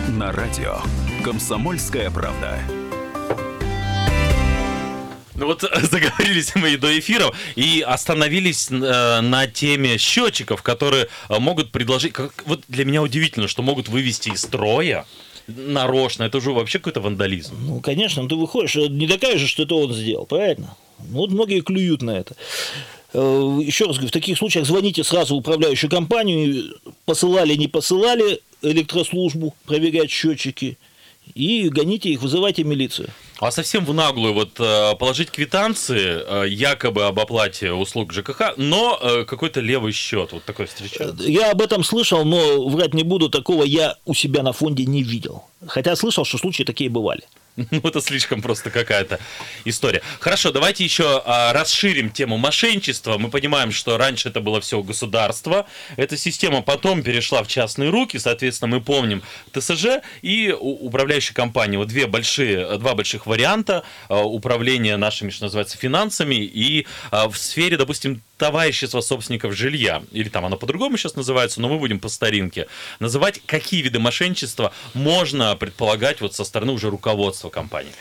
на 0.10 0.32
радио. 0.32 0.80
Комсомольская 1.24 2.12
правда. 2.12 2.60
Ну 5.42 5.48
вот 5.48 5.62
заговорились 5.92 6.54
мы 6.54 6.78
до 6.78 7.00
эфира 7.00 7.32
и 7.56 7.82
остановились 7.82 8.70
э, 8.70 9.22
на 9.22 9.48
теме 9.48 9.98
счетчиков, 9.98 10.62
которые 10.62 11.08
э, 11.30 11.40
могут 11.40 11.72
предложить. 11.72 12.14
Как, 12.14 12.44
вот 12.46 12.62
для 12.68 12.86
меня 12.86 13.02
удивительно, 13.02 13.48
что 13.48 13.64
могут 13.64 13.90
вывести 13.90 14.30
из 14.30 14.42
строя 14.42 15.08
нарочно. 15.48 16.24
Это 16.24 16.38
уже 16.38 16.52
вообще 16.52 16.78
какой-то 16.78 17.02
вандализм. 17.02 17.56
Ну, 17.60 17.80
конечно, 17.80 18.30
ты 18.30 18.36
выходишь, 18.36 18.76
э, 18.76 18.88
не 18.88 19.08
докажешь, 19.08 19.50
что 19.50 19.64
это 19.64 19.74
он 19.74 19.92
сделал, 19.92 20.28
правильно? 20.28 20.78
Ну, 21.00 21.18
вот 21.18 21.32
многие 21.32 21.62
клюют 21.62 22.04
на 22.04 22.12
это. 22.12 22.36
Э, 23.14 23.60
Еще 23.64 23.86
раз 23.86 23.96
говорю, 23.96 24.10
в 24.10 24.14
таких 24.14 24.38
случаях 24.38 24.68
звоните 24.68 25.04
сразу 25.04 25.34
в 25.34 25.40
управляющую 25.40 25.90
компанию, 25.90 26.76
посылали, 27.06 27.56
не 27.56 27.68
посылали 27.68 28.42
электрослужбу 28.62 29.56
проверять 29.66 30.12
счетчики, 30.12 30.78
и 31.34 31.68
гоните 31.70 32.10
их, 32.10 32.22
вызывайте 32.22 32.64
милицию. 32.64 33.10
А 33.42 33.50
совсем 33.50 33.86
в 33.86 33.94
наглую 33.94 34.36
вот 34.36 34.60
э, 34.60 34.96
положить 34.98 35.32
квитанции 35.32 36.44
э, 36.44 36.48
якобы 36.48 37.06
об 37.06 37.20
оплате 37.20 37.72
услуг 37.72 38.14
ЖКХ, 38.14 38.54
но 38.58 39.00
э, 39.02 39.26
какой-то 39.26 39.62
левый 39.62 39.94
счет, 39.94 40.32
вот 40.32 40.44
такой 40.44 40.68
встречается. 40.68 41.24
Я 41.24 41.50
об 41.50 41.60
этом 41.60 41.84
слышал, 41.84 42.24
но 42.24 42.70
врать 42.70 42.94
не 42.94 43.02
буду, 43.02 43.30
такого 43.30 43.64
я 43.64 43.96
у 44.06 44.14
себя 44.14 44.44
на 44.44 44.54
фонде 44.54 44.86
не 44.86 45.02
видел. 45.02 45.46
Хотя 45.66 45.96
слышал, 45.96 46.24
что 46.24 46.38
случаи 46.38 46.62
такие 46.62 46.92
бывали. 46.92 47.24
Ну, 47.72 47.80
это 47.84 48.02
слишком 48.02 48.42
просто 48.42 48.70
какая-то 48.70 49.20
история. 49.66 50.02
Хорошо, 50.20 50.52
давайте 50.52 50.84
еще 50.84 51.22
а, 51.26 51.54
расширим 51.54 52.10
тему 52.10 52.38
мошенничества. 52.38 53.18
Мы 53.18 53.30
понимаем, 53.30 53.72
что 53.72 53.98
раньше 53.98 54.30
это 54.30 54.42
было 54.42 54.62
все 54.62 54.82
государство. 54.84 55.68
Эта 55.96 56.18
система 56.18 56.62
потом 56.62 57.04
перешла 57.04 57.44
в 57.44 57.48
частные 57.48 57.90
руки. 57.90 58.18
Соответственно, 58.18 58.76
мы 58.76 58.82
помним 58.82 59.24
ТСЖ 59.54 60.02
и 60.22 60.56
управляющие 60.60 61.34
компании. 61.34 61.78
Вот 61.78 61.88
две 61.88 62.08
большие, 62.08 62.78
два 62.78 62.94
больших 62.96 63.26
варианта 63.26 63.84
а, 64.10 64.24
управления 64.24 64.98
нашими, 64.98 65.30
что 65.30 65.46
называется, 65.46 65.78
финансами. 65.78 66.36
И 66.36 66.88
а, 67.12 67.30
в 67.30 67.38
сфере, 67.38 67.78
допустим, 67.78 68.22
товарищества 68.42 69.02
собственников 69.02 69.54
жилья, 69.54 70.02
или 70.12 70.28
там 70.28 70.44
оно 70.46 70.58
по-другому 70.58 70.98
сейчас 70.98 71.16
называется, 71.16 71.62
но 71.62 71.70
мы 71.70 71.78
будем 71.78 72.00
по 72.00 72.10
старинке, 72.10 72.66
называть, 73.00 73.40
какие 73.46 73.84
виды 73.84 74.00
мошенничества 74.00 74.74
можно 74.96 75.56
предполагать 75.56 76.22
вот 76.22 76.34
со 76.34 76.44
стороны 76.44 76.72
уже 76.72 76.90
руководства 76.90 77.50
компании. 77.50 77.92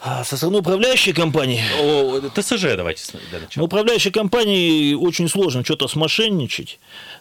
А 0.00 0.22
со 0.22 0.36
стороны 0.36 0.58
управляющей 0.58 1.12
компании... 1.12 1.64
О, 1.80 2.20
ТСЖ 2.30 2.76
давайте 2.76 3.02
для 3.30 3.40
начала. 3.40 3.64
Управляющей 3.64 4.12
компании 4.12 4.94
очень 4.94 5.28
сложно 5.28 5.64
что-то 5.64 5.88
смошенничать 5.88 6.78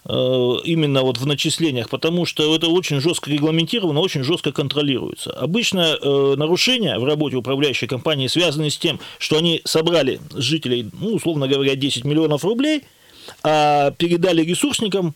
именно 0.09 1.01
вот 1.01 1.17
в 1.17 1.25
начислениях, 1.25 1.89
потому 1.89 2.25
что 2.25 2.55
это 2.55 2.67
очень 2.67 3.01
жестко 3.01 3.29
регламентировано, 3.29 3.99
очень 3.99 4.23
жестко 4.23 4.53
контролируется. 4.53 5.31
Обычно 5.31 5.97
э, 6.01 6.35
нарушения 6.37 6.97
в 6.97 7.03
работе 7.03 7.35
управляющей 7.35 7.87
компании 7.87 8.27
связаны 8.27 8.69
с 8.69 8.77
тем, 8.77 9.01
что 9.19 9.37
они 9.37 9.61
собрали 9.65 10.21
с 10.31 10.41
жителей, 10.41 10.89
ну, 10.93 11.15
условно 11.15 11.47
говоря, 11.47 11.75
10 11.75 12.05
миллионов 12.05 12.45
рублей, 12.45 12.83
а 13.43 13.91
передали 13.91 14.43
ресурсникам 14.43 15.13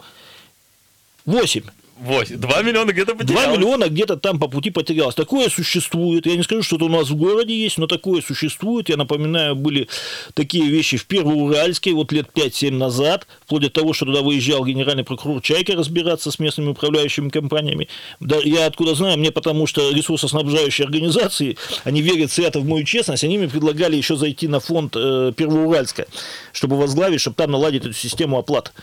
8. 1.25 1.61
8. 2.01 2.37
2 2.37 2.61
миллиона 2.63 2.91
где-то 2.91 3.15
потерялось. 3.15 3.45
2 3.45 3.55
миллиона 3.55 3.87
где-то 3.87 4.17
там 4.17 4.39
по 4.39 4.47
пути 4.47 4.71
потерялось. 4.71 5.13
Такое 5.13 5.49
существует. 5.49 6.25
Я 6.25 6.35
не 6.35 6.41
скажу, 6.41 6.63
что 6.63 6.77
это 6.77 6.85
у 6.85 6.89
нас 6.89 7.09
в 7.09 7.15
городе 7.15 7.55
есть, 7.55 7.77
но 7.77 7.85
такое 7.85 8.23
существует. 8.23 8.89
Я 8.89 8.97
напоминаю, 8.97 9.55
были 9.55 9.87
такие 10.33 10.65
вещи 10.65 10.97
в 10.97 11.05
Первоуральске 11.05 11.93
вот 11.93 12.11
лет 12.11 12.27
5-7 12.33 12.71
назад, 12.71 13.27
вплоть 13.45 13.61
до 13.61 13.69
того, 13.69 13.93
что 13.93 14.05
туда 14.05 14.21
выезжал 14.21 14.65
генеральный 14.65 15.03
прокурор 15.03 15.41
Чайка 15.41 15.73
разбираться 15.73 16.31
с 16.31 16.39
местными 16.39 16.69
управляющими 16.69 17.29
компаниями. 17.29 17.87
Да, 18.19 18.37
я 18.43 18.65
откуда 18.65 18.95
знаю, 18.95 19.19
мне 19.19 19.31
потому 19.31 19.67
что 19.67 19.91
ресурсоснабжающие 19.91 20.85
организации, 20.85 21.57
они 21.83 22.01
верят 22.01 22.31
свято 22.31 22.59
в 22.59 22.65
мою 22.65 22.83
честность, 22.83 23.23
они 23.23 23.37
мне 23.37 23.47
предлагали 23.47 23.95
еще 23.95 24.15
зайти 24.15 24.47
на 24.47 24.59
фонд 24.59 24.95
э, 24.95 25.33
Первоуральска, 25.37 26.07
чтобы 26.51 26.77
возглавить, 26.77 27.21
чтобы 27.21 27.35
там 27.35 27.51
наладить 27.51 27.85
эту 27.85 27.93
систему 27.93 28.39
оплат. 28.39 28.73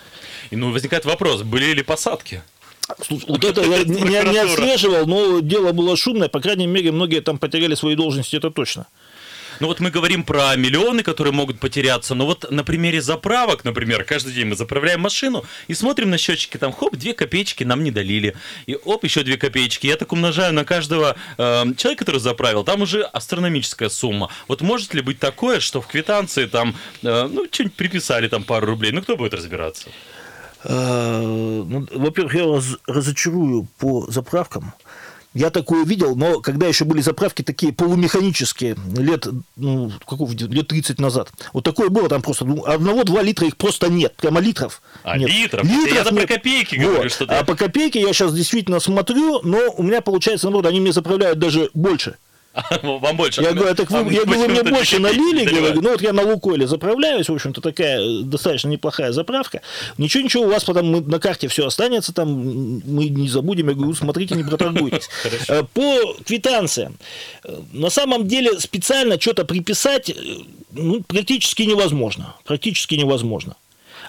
И 0.51 0.57
ну 0.57 0.71
возникает 0.71 1.05
вопрос, 1.05 1.43
были 1.43 1.73
ли 1.73 1.83
посадки? 1.83 2.43
Вот 3.29 3.45
это 3.45 3.63
я 3.63 3.85
не, 3.85 4.03
не 4.03 4.39
отслеживал, 4.39 5.07
но 5.07 5.41
дело 5.41 5.73
было 5.73 5.97
шумное, 5.97 6.29
по 6.29 6.41
крайней 6.41 6.67
мере, 6.67 6.91
многие 6.91 7.21
там 7.21 7.39
потеряли 7.39 7.75
свои 7.75 7.95
должности, 7.95 8.37
это 8.37 8.51
точно. 8.51 8.87
Ну 9.61 9.67
вот 9.67 9.81
мы 9.81 9.91
говорим 9.91 10.23
про 10.23 10.55
миллионы, 10.55 11.03
которые 11.03 11.35
могут 11.35 11.59
потеряться, 11.59 12.15
но 12.15 12.27
вот 12.27 12.49
на 12.51 12.63
примере 12.63 13.03
заправок, 13.03 13.65
например, 13.65 14.05
каждый 14.05 14.33
день 14.33 14.47
мы 14.47 14.57
заправляем 14.57 15.01
машину 15.01 15.45
и 15.67 15.75
смотрим 15.75 16.11
на 16.11 16.19
счетчики, 16.19 16.57
там 16.57 16.73
хоп, 16.73 16.97
две 16.97 17.13
копеечки 17.13 17.65
нам 17.65 17.83
не 17.83 17.91
долили, 17.91 18.37
и 18.67 18.77
оп, 18.77 19.03
еще 19.03 19.25
две 19.25 19.37
копеечки. 19.37 19.89
Я 19.89 19.97
так 19.97 20.13
умножаю 20.13 20.55
на 20.55 20.65
каждого 20.65 21.17
э, 21.39 21.65
человека, 21.77 22.05
который 22.05 22.21
заправил, 22.21 22.63
там 22.63 22.83
уже 22.83 23.03
астрономическая 23.03 23.89
сумма. 23.89 24.31
Вот 24.47 24.61
может 24.61 24.95
ли 24.95 25.01
быть 25.01 25.19
такое, 25.19 25.59
что 25.59 25.81
в 25.81 25.89
квитанции 25.89 26.47
там, 26.47 26.77
э, 27.03 27.29
ну, 27.29 27.47
что-нибудь 27.51 27.75
приписали 27.75 28.29
там 28.29 28.45
пару 28.45 28.67
рублей, 28.67 28.93
ну 28.93 29.03
кто 29.03 29.17
будет 29.17 29.35
разбираться? 29.35 29.89
Э, 30.65 31.21
ну, 31.23 31.87
во-первых, 31.93 32.35
я 32.35 32.47
вас 32.47 32.65
разочарую 32.87 33.67
по 33.79 34.07
заправкам. 34.11 34.73
Я 35.35 35.51
такое 35.51 35.85
видел, 35.85 36.17
но 36.17 36.41
когда 36.41 36.67
еще 36.67 36.85
были 36.85 37.03
заправки 37.03 37.43
такие 37.43 37.73
полумеханические, 37.73 38.77
лет, 38.97 39.27
ну, 39.57 39.93
какого, 40.07 40.33
лет 40.33 40.69
30 40.69 40.99
назад. 40.99 41.31
Вот 41.53 41.65
такое 41.65 41.91
было, 41.91 42.09
там 42.09 42.23
просто 42.23 42.47
ну, 42.47 42.65
одного-два 42.65 43.23
литра 43.23 43.47
их 43.47 43.57
просто 43.57 43.89
нет, 43.89 44.17
прямо 44.17 44.41
литров. 44.41 44.81
А, 45.05 45.19
нет. 45.19 45.29
литров? 45.29 45.65
литров 45.65 46.07
я 46.07 46.11
нет. 46.11 46.23
по 46.23 46.35
копейке 46.35 46.79
вот. 46.79 46.93
говорю, 46.93 47.11
что 47.11 47.27
А 47.29 47.45
по 47.45 47.55
копейке 47.57 48.01
я 48.01 48.13
сейчас 48.13 48.35
действительно 48.35 48.81
смотрю, 48.81 49.41
но 49.43 49.59
у 49.77 49.83
меня 49.83 50.01
получается, 50.01 50.47
наоборот, 50.47 50.71
они 50.71 50.81
мне 50.81 50.93
заправляют 50.93 51.39
даже 51.39 51.71
больше. 51.75 52.17
Вам 52.83 53.17
больше. 53.17 53.43
Я 53.43 53.53
говорю, 53.53 53.75
так 53.75 53.91
вы, 53.91 53.99
а 53.99 54.13
я 54.13 54.25
говорю, 54.25 54.41
вы 54.41 54.49
мне 54.49 54.63
больше 54.63 54.99
налили, 54.99 55.45
говорю, 55.45 55.81
ну 55.81 55.91
вот 55.91 56.03
я 56.03 56.13
на 56.13 56.23
Лукойле 56.23 56.67
заправляюсь, 56.67 57.29
в 57.29 57.35
общем-то, 57.35 57.61
такая 57.61 58.01
э, 58.01 58.23
достаточно 58.23 58.69
неплохая 58.69 59.13
заправка. 59.13 59.61
Ничего, 59.97 60.25
ничего, 60.25 60.45
у 60.45 60.49
вас 60.49 60.65
потом 60.65 60.91
на 60.91 61.21
карте 61.21 61.49
все 61.49 61.67
останется, 61.67 62.13
там 62.13 62.29
мы 62.85 63.09
не 63.09 63.29
забудем, 63.29 63.69
я 63.69 63.75
говорю, 63.75 63.95
смотрите, 63.95 64.35
не 64.35 64.45
проторгуйтесь. 64.45 65.09
Э, 65.49 65.63
по 65.63 66.15
квитанциям. 66.27 66.97
Э, 67.45 67.57
на 67.73 67.91
самом 67.91 68.27
деле 68.27 68.59
специально 68.61 69.21
что-то 69.21 69.45
приписать 69.45 70.13
ну, 70.73 71.03
практически 71.03 71.63
невозможно. 71.63 72.35
Практически 72.45 72.95
невозможно. 72.95 73.57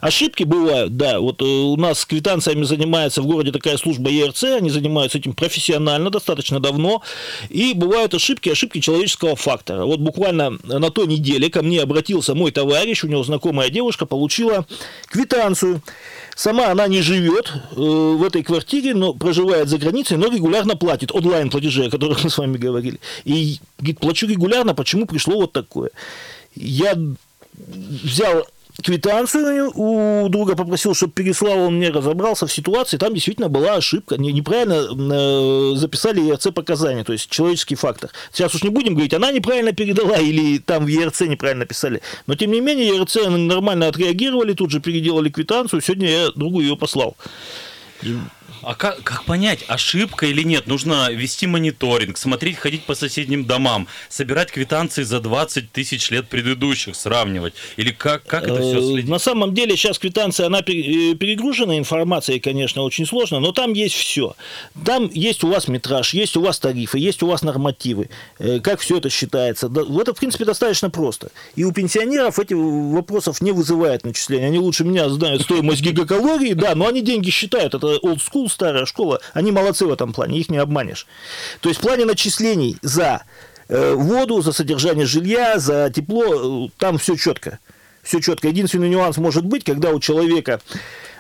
Ошибки 0.02 0.44
бывают, 0.44 0.96
да. 0.96 1.20
Вот 1.20 1.42
э, 1.42 1.46
у 1.46 1.76
нас 1.76 2.00
с 2.00 2.06
квитанциями 2.06 2.64
занимается 2.64 3.22
в 3.22 3.26
городе 3.26 3.52
такая 3.52 3.78
служба 3.78 4.10
ЕРЦ, 4.10 4.44
они 4.44 4.70
занимаются 4.70 5.18
этим 5.18 5.34
профессионально, 5.34 6.10
достаточно 6.10 6.60
давно. 6.60 7.02
И 7.50 7.74
бывают 7.74 8.14
ошибки, 8.14 8.50
ошибки 8.50 8.80
человеческого 8.80 9.36
фактора. 9.36 9.86
Вот 9.86 10.00
буквально 10.00 10.58
на 10.64 10.90
той 10.90 11.08
неделе 11.08 11.50
ко 11.50 11.62
мне 11.62 11.82
обратился 11.82 12.34
мой 12.34 12.52
товарищ, 12.52 13.04
у 13.04 13.08
него 13.08 13.24
знакомая 13.24 13.70
девушка 13.70 14.06
получила 14.06 14.66
квитанцию. 15.08 15.82
Сама 16.36 16.72
она 16.72 16.88
не 16.88 17.02
живет 17.02 17.52
э, 17.52 17.76
в 17.76 18.24
этой 18.24 18.44
квартире, 18.44 18.94
но 18.94 19.14
проживает 19.14 19.68
за 19.68 19.78
границей, 19.78 20.16
но 20.16 20.32
регулярно 20.32 20.78
платит 20.78 21.12
онлайн-платежи, 21.12 21.86
о 21.86 21.90
которых 21.90 22.24
мы 22.24 22.30
с 22.30 22.38
вами 22.38 22.58
говорили. 22.58 23.00
И 23.26 23.60
говорит, 23.78 24.00
плачу 24.00 24.28
регулярно, 24.28 24.74
почему 24.74 25.06
пришло 25.06 25.36
вот 25.36 25.52
такое? 25.52 25.90
Я 26.56 26.98
взял 27.58 28.48
квитанцию 28.84 29.72
у 29.76 30.30
друга 30.30 30.56
попросил, 30.56 30.94
чтобы 30.94 31.14
переслал, 31.14 31.60
он 31.60 31.78
мне 31.78 31.90
разобрался 31.90 32.48
в 32.48 32.52
ситуации, 32.52 32.98
там 32.98 33.14
действительно 33.14 33.50
была 33.50 33.76
ошибка, 33.76 34.18
неправильно 34.18 35.74
э, 35.74 35.76
записали 35.76 36.22
ЕРЦ 36.22 36.48
показания, 36.54 37.04
то 37.04 37.14
есть 37.14 37.30
человеческий 37.30 37.76
фактор. 37.76 38.12
Сейчас 38.32 38.54
уж 38.56 38.64
не 38.64 38.70
будем 38.70 38.94
говорить, 38.94 39.14
она 39.14 39.32
неправильно 39.32 39.74
передала 39.74 40.18
или 40.18 40.60
там 40.60 40.86
в 40.86 40.88
ЕРЦ 40.88 41.22
неправильно 41.22 41.66
писали, 41.66 42.02
но 42.28 42.36
тем 42.36 42.52
не 42.52 42.62
менее 42.62 42.96
ЕРЦ 42.96 43.28
нормально 43.28 43.88
отреагировали, 43.88 44.54
тут 44.54 44.72
же 44.72 44.80
переделали 44.80 45.30
квитанцию, 45.30 45.82
сегодня 45.82 46.10
я 46.10 46.32
другу 46.32 46.62
ее 46.62 46.78
послал. 46.78 47.16
А 48.62 48.76
как, 48.76 49.02
как 49.04 49.24
понять, 49.24 49.64
ошибка 49.68 50.26
или 50.26 50.44
нет? 50.44 50.68
Нужно 50.68 51.12
вести 51.12 51.48
мониторинг, 51.48 52.18
смотреть, 52.18 52.58
ходить 52.58 52.84
по 52.84 52.96
соседним 52.96 53.46
домам, 53.46 53.88
собирать 54.10 54.52
квитанции 54.52 55.04
за 55.04 55.20
20 55.20 55.72
тысяч 55.72 56.10
лет 56.10 56.28
предыдущих, 56.28 56.96
сравнивать? 56.96 57.54
Или 57.78 57.92
как, 57.92 58.24
как 58.24 58.44
это 58.44 58.62
все 58.62 58.82
следить? 58.82 59.10
На 59.10 59.20
самом 59.20 59.54
деле 59.54 59.76
сейчас 59.78 59.98
квитанция, 59.98 60.48
она 60.48 60.60
э, 60.60 60.62
перегружена 60.62 61.78
информацией, 61.78 62.40
конечно, 62.40 62.84
очень 62.84 63.06
сложно, 63.06 63.40
но 63.40 63.52
там 63.52 63.74
есть 63.74 63.96
все. 63.96 64.36
Там 64.86 65.10
есть 65.14 65.44
у 65.44 65.50
вас 65.50 65.68
метраж, 65.68 66.14
есть 66.14 66.36
у 66.36 66.42
вас 66.42 66.60
тарифы, 66.60 67.00
есть 67.00 67.24
у 67.24 67.28
вас 67.28 67.42
нормативы, 67.42 68.10
э, 68.40 68.60
как 68.60 68.82
все 68.82 68.98
это 68.98 69.10
считается. 69.10 69.68
Это, 69.68 70.14
в 70.14 70.20
принципе, 70.20 70.46
достаточно 70.46 70.90
просто. 70.90 71.32
И 71.56 71.64
у 71.64 71.72
пенсионеров 71.72 72.40
эти 72.40 72.54
вопросов 72.54 73.42
не 73.42 73.52
вызывает 73.52 74.04
начисления. 74.04 74.48
Они 74.48 74.60
лучше 74.60 74.84
меня 74.84 75.08
знают 75.10 75.44
стоимость 75.44 75.82
гигакалорий, 75.82 76.54
да, 76.54 76.76
но 76.76 76.88
они 76.88 77.02
деньги 77.02 77.30
считают, 77.30 77.74
это 77.74 77.88
old 78.04 78.20
school 78.20 78.49
старая 78.50 78.86
школа, 78.86 79.22
они 79.34 79.52
молодцы 79.52 79.86
в 79.86 79.92
этом 79.92 80.14
плане, 80.14 80.40
их 80.40 80.50
не 80.50 80.58
обманешь. 80.58 81.08
То 81.62 81.70
есть 81.70 81.80
в 81.80 81.84
плане 81.84 82.06
начислений 82.06 82.78
за 82.82 83.24
э, 83.68 83.94
воду, 83.94 84.42
за 84.42 84.52
содержание 84.52 85.06
жилья, 85.06 85.60
за 85.60 85.92
тепло, 85.94 86.66
э, 86.66 86.70
там 86.78 86.98
все 86.98 87.16
четко. 87.16 87.60
Все 88.04 88.22
четко. 88.22 88.48
Единственный 88.48 88.90
нюанс 88.90 89.18
может 89.18 89.46
быть, 89.46 89.64
когда 89.64 89.92
у 89.92 90.00
человека 90.00 90.62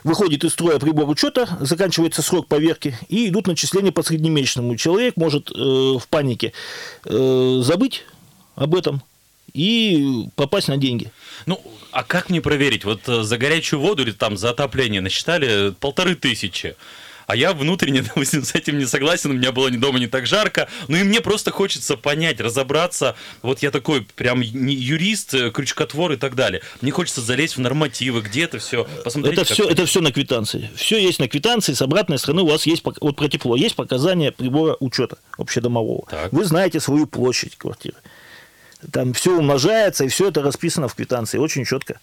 выходит 0.04 0.44
из 0.44 0.54
строя 0.54 0.80
прибор 0.80 1.10
учета, 1.10 1.58
заканчивается 1.60 2.22
срок 2.22 2.48
поверки, 2.48 2.98
и 3.10 3.28
идут 3.30 3.48
начисления 3.48 3.92
по 3.92 4.04
среднемесячному. 4.04 4.76
Человек 4.76 5.18
может 5.18 5.52
э, 5.52 5.54
в 5.54 6.04
панике 6.10 6.54
э, 7.06 7.62
забыть 7.64 8.06
об 8.56 8.76
этом 8.76 9.02
и 9.54 10.28
попасть 10.36 10.68
на 10.68 10.78
деньги. 10.78 11.12
Ну, 11.46 11.62
а 11.92 12.04
как 12.04 12.30
мне 12.30 12.42
проверить? 12.42 12.86
Вот 12.86 13.08
э, 13.08 13.24
за 13.24 13.38
горячую 13.38 13.80
воду 13.82 14.04
или 14.04 14.12
там 14.12 14.38
за 14.38 14.52
отопление 14.52 15.02
насчитали 15.02 15.74
полторы 15.80 16.16
тысячи. 16.16 16.76
А 17.30 17.36
я 17.36 17.54
внутренне, 17.54 18.02
допустим, 18.16 18.44
с 18.44 18.56
этим 18.56 18.80
не 18.80 18.86
согласен, 18.88 19.30
у 19.30 19.34
меня 19.34 19.52
было 19.52 19.70
дома 19.70 20.00
не 20.00 20.08
так 20.08 20.26
жарко. 20.26 20.68
Ну 20.88 20.98
и 20.98 21.04
мне 21.04 21.22
просто 21.22 21.52
хочется 21.52 21.96
понять, 21.96 22.42
разобраться. 22.42 23.16
Вот 23.44 23.60
я 23.62 23.70
такой 23.70 24.02
прям 24.02 24.42
не 24.42 24.74
юрист, 24.74 25.36
э, 25.36 25.52
крючкотвор 25.52 26.14
и 26.14 26.18
так 26.18 26.34
далее. 26.34 26.64
Мне 26.82 26.92
хочется 26.92 27.22
залезть 27.22 27.58
в 27.58 27.60
нормативы, 27.60 28.22
где 28.22 28.46
это 28.46 28.58
все, 28.58 28.88
посмотреть. 29.04 29.38
Это 29.38 29.54
все, 29.54 29.70
это 29.70 29.86
все 29.86 30.02
на 30.02 30.12
квитанции. 30.12 30.72
Все 30.76 30.98
есть 30.98 31.20
на 31.20 31.28
квитанции, 31.28 31.74
с 31.74 31.84
обратной 31.84 32.18
стороны 32.18 32.42
у 32.42 32.48
вас 32.48 32.66
есть, 32.66 32.82
вот 32.84 33.16
про 33.16 33.28
тепло, 33.28 33.56
есть 33.56 33.76
показания 33.76 34.32
прибора 34.32 34.76
учета 34.80 35.20
общедомового. 35.38 36.08
Так. 36.10 36.34
Вы 36.34 36.46
знаете 36.46 36.80
свою 36.80 37.06
площадь 37.06 37.56
квартиры 37.58 37.98
там 38.92 39.14
все 39.14 39.38
умножается, 39.38 40.06
и 40.06 40.08
все 40.08 40.30
это 40.30 40.42
расписано 40.42 40.88
в 40.88 40.96
квитанции, 40.96 41.38
очень 41.38 41.66
четко. 41.66 42.00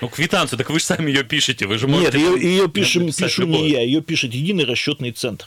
Ну, 0.00 0.08
квитанцию, 0.08 0.58
так 0.58 0.70
вы 0.70 0.78
же 0.78 0.84
сами 0.84 1.10
ее 1.10 1.24
пишете, 1.24 1.66
вы 1.66 1.78
же 1.78 1.86
можете... 1.86 2.18
Нет, 2.18 2.38
ее, 2.38 2.52
ее 2.52 2.68
пишем, 2.68 3.12
пишу 3.12 3.42
любое. 3.42 3.60
не 3.60 3.70
я, 3.70 3.80
ее 3.82 4.02
пишет 4.02 4.34
единый 4.34 4.64
расчетный 4.64 5.12
центр. 5.12 5.46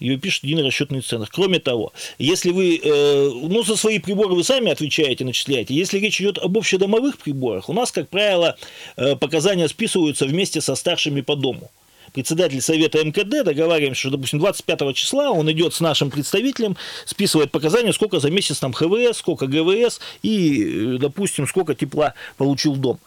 Ее 0.00 0.16
пишет 0.16 0.44
единый 0.44 0.64
расчетный 0.64 1.00
центр. 1.00 1.28
Кроме 1.30 1.58
того, 1.58 1.92
если 2.18 2.50
вы, 2.50 2.80
э, 2.82 3.30
ну, 3.32 3.64
за 3.64 3.76
свои 3.76 3.98
приборы 3.98 4.34
вы 4.34 4.44
сами 4.44 4.70
отвечаете, 4.70 5.24
начисляете. 5.24 5.74
Если 5.74 5.98
речь 5.98 6.20
идет 6.20 6.38
об 6.38 6.56
общедомовых 6.56 7.18
приборах, 7.18 7.68
у 7.68 7.72
нас, 7.72 7.90
как 7.90 8.08
правило, 8.08 8.56
э, 8.96 9.16
показания 9.16 9.68
списываются 9.68 10.26
вместе 10.26 10.60
со 10.60 10.76
старшими 10.76 11.20
по 11.20 11.34
дому 11.34 11.70
председатель 12.12 12.60
Совета 12.60 13.04
МКД, 13.04 13.44
договариваемся, 13.44 14.00
что, 14.00 14.10
допустим, 14.10 14.38
25 14.38 14.94
числа 14.94 15.30
он 15.30 15.50
идет 15.50 15.74
с 15.74 15.80
нашим 15.80 16.10
представителем, 16.10 16.76
списывает 17.04 17.50
показания, 17.50 17.92
сколько 17.92 18.20
за 18.20 18.30
месяц 18.30 18.58
там 18.58 18.72
ХВС, 18.72 19.18
сколько 19.18 19.46
ГВС 19.46 20.00
и, 20.22 20.94
э, 20.94 20.98
допустим, 20.98 21.46
сколько 21.46 21.74
тепла 21.74 22.14
получил 22.36 22.76
дом. 22.76 22.98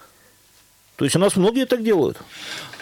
То 0.97 1.05
есть 1.05 1.15
у 1.15 1.19
нас 1.19 1.35
многие 1.35 1.65
так 1.65 1.83
делают. 1.83 2.17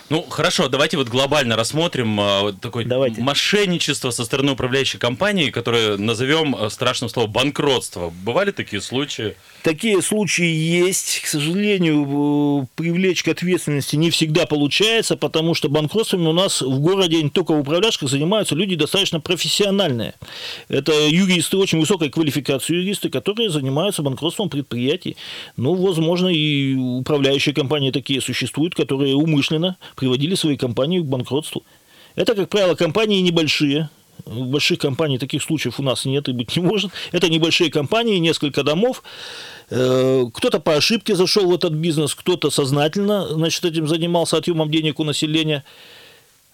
Ну, 0.10 0.24
хорошо, 0.24 0.70
давайте 0.70 0.98
вот 0.98 1.08
глобально 1.08 1.56
рассмотрим 1.56 2.20
э, 2.20 2.54
такое 2.60 2.84
давайте. 2.84 3.22
мошенничество 3.22 4.10
со 4.10 4.26
стороны 4.26 4.54
управляющей 4.54 4.98
компании, 4.98 5.52
которое 5.52 5.98
назовем 5.98 6.56
э, 6.56 6.72
страшным 6.72 7.12
словом 7.12 7.32
банкротство. 7.32 8.12
Бывали 8.24 8.50
такие 8.50 8.82
случаи? 8.82 9.36
Такие 9.62 10.02
случаи 10.02 10.48
есть. 10.48 11.22
К 11.24 11.28
сожалению, 11.28 12.68
привлечь 12.76 13.22
к 13.22 13.28
ответственности 13.28 13.98
не 13.98 14.10
всегда 14.10 14.48
получается, 14.48 15.16
потому 15.16 15.54
что 15.54 15.70
банкротством 15.70 16.26
у 16.28 16.34
нас 16.34 16.64
в 16.64 16.80
городе 16.80 17.22
не 17.22 17.30
только 17.30 17.54
в 17.54 17.60
управляшках 17.60 18.10
занимаются 18.10 18.56
люди 18.56 18.76
достаточно 18.76 19.20
профессиональные. 19.20 20.16
Это 20.70 20.92
юристы, 20.92 21.58
очень 21.58 21.80
высокой 21.80 22.10
квалификации 22.10 22.74
юристы, 22.74 23.10
которые 23.10 23.52
занимаются 23.52 24.02
банкротством 24.02 24.50
предприятий. 24.50 25.18
Ну, 25.56 25.76
возможно, 25.76 26.30
и 26.30 26.74
управляющие 26.74 27.54
компании 27.54 27.92
такие 27.92 28.22
существуют, 28.22 28.74
которые 28.74 29.14
умышленно 29.14 29.78
приводили 30.00 30.36
свои 30.36 30.58
компании 30.58 31.00
к 31.00 31.06
банкротству. 31.06 31.64
Это, 32.16 32.34
как 32.36 32.50
правило, 32.50 32.76
компании 32.76 33.20
небольшие, 33.22 33.90
больших 34.26 34.80
компаний 34.80 35.18
таких 35.18 35.44
случаев 35.44 35.80
у 35.80 35.84
нас 35.84 36.06
нет 36.06 36.28
и 36.30 36.34
быть 36.34 36.56
не 36.56 36.62
может. 36.64 36.92
Это 37.12 37.30
небольшие 37.30 37.70
компании, 37.70 38.18
несколько 38.18 38.64
домов. 38.64 39.04
Э, 39.70 40.26
кто-то 40.34 40.60
по 40.60 40.76
ошибке 40.76 41.16
зашел 41.16 41.50
в 41.50 41.54
этот 41.54 41.74
бизнес, 41.74 42.16
кто-то 42.16 42.50
сознательно 42.50 43.28
значит, 43.28 43.64
этим 43.66 43.88
занимался 43.88 44.38
отъемом 44.38 44.72
денег 44.72 45.00
у 45.00 45.04
населения. 45.04 45.64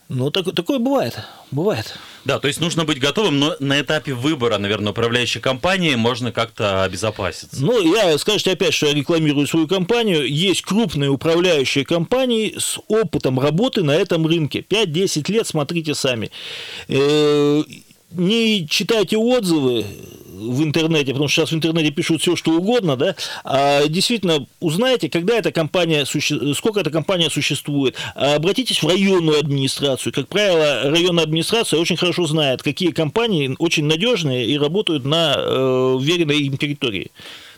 Ну, 0.07 0.29
так, 0.29 0.53
такое 0.53 0.77
бывает, 0.77 1.17
бывает. 1.49 1.97
Да, 2.25 2.39
то 2.39 2.47
есть 2.47 2.59
нужно 2.59 2.85
быть 2.85 2.99
готовым, 2.99 3.39
но 3.39 3.55
на 3.59 3.81
этапе 3.81 4.13
выбора, 4.13 4.59
наверное, 4.59 4.91
управляющей 4.91 5.41
компании 5.41 5.95
можно 5.95 6.31
как-то 6.31 6.83
обезопаситься. 6.83 7.63
Ну, 7.63 7.95
я, 7.95 8.15
скажете 8.19 8.51
опять, 8.51 8.73
что 8.75 8.85
я 8.85 8.93
рекламирую 8.93 9.47
свою 9.47 9.67
компанию. 9.67 10.27
Есть 10.31 10.61
крупные 10.61 11.09
управляющие 11.09 11.85
компании 11.85 12.53
с 12.57 12.79
опытом 12.87 13.39
работы 13.39 13.81
на 13.81 13.95
этом 13.95 14.27
рынке. 14.27 14.59
5-10 14.59 15.31
лет, 15.31 15.47
смотрите 15.47 15.95
сами. 15.95 16.29
Э, 16.87 17.63
не 18.11 18.67
читайте 18.67 19.17
отзывы 19.17 19.85
в 20.35 20.63
интернете, 20.63 21.11
потому 21.11 21.27
что 21.27 21.41
сейчас 21.41 21.51
в 21.51 21.55
интернете 21.55 21.91
пишут 21.91 22.21
все, 22.21 22.35
что 22.35 22.51
угодно, 22.51 22.95
да, 22.95 23.15
а 23.43 23.87
действительно 23.87 24.45
узнайте, 24.59 25.09
когда 25.09 25.35
эта 25.35 25.51
компания, 25.51 26.05
сколько 26.05 26.79
эта 26.79 26.89
компания 26.89 27.29
существует, 27.29 27.95
обратитесь 28.15 28.81
в 28.83 28.87
районную 28.87 29.39
администрацию. 29.39 30.13
Как 30.13 30.27
правило, 30.27 30.89
районная 30.89 31.23
администрация 31.23 31.79
очень 31.79 31.97
хорошо 31.97 32.25
знает, 32.27 32.63
какие 32.63 32.91
компании 32.91 33.55
очень 33.59 33.85
надежные 33.85 34.45
и 34.45 34.57
работают 34.57 35.05
на 35.05 35.35
э, 35.37 35.97
веренной 36.01 36.39
им 36.39 36.57
территории. 36.57 37.11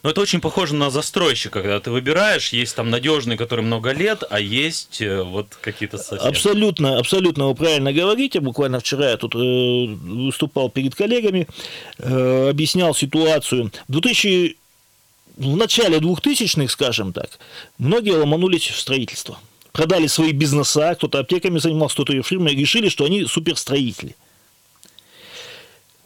Но 0.07 0.11
это 0.11 0.21
очень 0.21 0.39
похоже 0.39 0.73
на 0.73 0.89
застройщика, 0.89 1.61
когда 1.61 1.81
ты 1.81 1.91
выбираешь, 1.91 2.53
есть 2.53 2.73
там 2.77 2.89
надежный, 2.89 3.35
который 3.35 3.65
много 3.65 3.91
лет, 3.91 4.23
а 4.29 4.39
есть 4.39 5.01
э, 5.01 5.21
вот 5.21 5.57
какие-то 5.59 5.97
совсем... 5.97 6.29
Абсолютно, 6.29 6.97
абсолютно 6.97 7.47
вы 7.47 7.55
правильно 7.55 7.91
говорите. 7.91 8.39
Буквально 8.39 8.79
вчера 8.79 9.09
я 9.09 9.17
тут 9.17 9.35
э, 9.35 9.37
выступал 9.37 10.69
перед 10.69 10.95
коллегами, 10.95 11.49
э, 11.97 12.49
объяснял 12.49 12.95
ситуацию. 12.95 13.69
В 13.89 13.91
2000 13.91 14.55
в 15.35 15.57
начале 15.57 15.97
2000-х, 15.97 16.71
скажем 16.71 17.11
так, 17.11 17.31
многие 17.77 18.11
ломанулись 18.11 18.69
в 18.69 18.79
строительство. 18.79 19.37
Продали 19.73 20.07
свои 20.07 20.31
бизнеса, 20.31 20.95
кто-то 20.95 21.19
аптеками 21.19 21.59
занимался, 21.59 21.95
кто-то 21.95 22.23
фирмой, 22.23 22.53
и 22.53 22.55
решили, 22.55 22.87
что 22.87 23.03
они 23.03 23.25
суперстроители. 23.25 24.15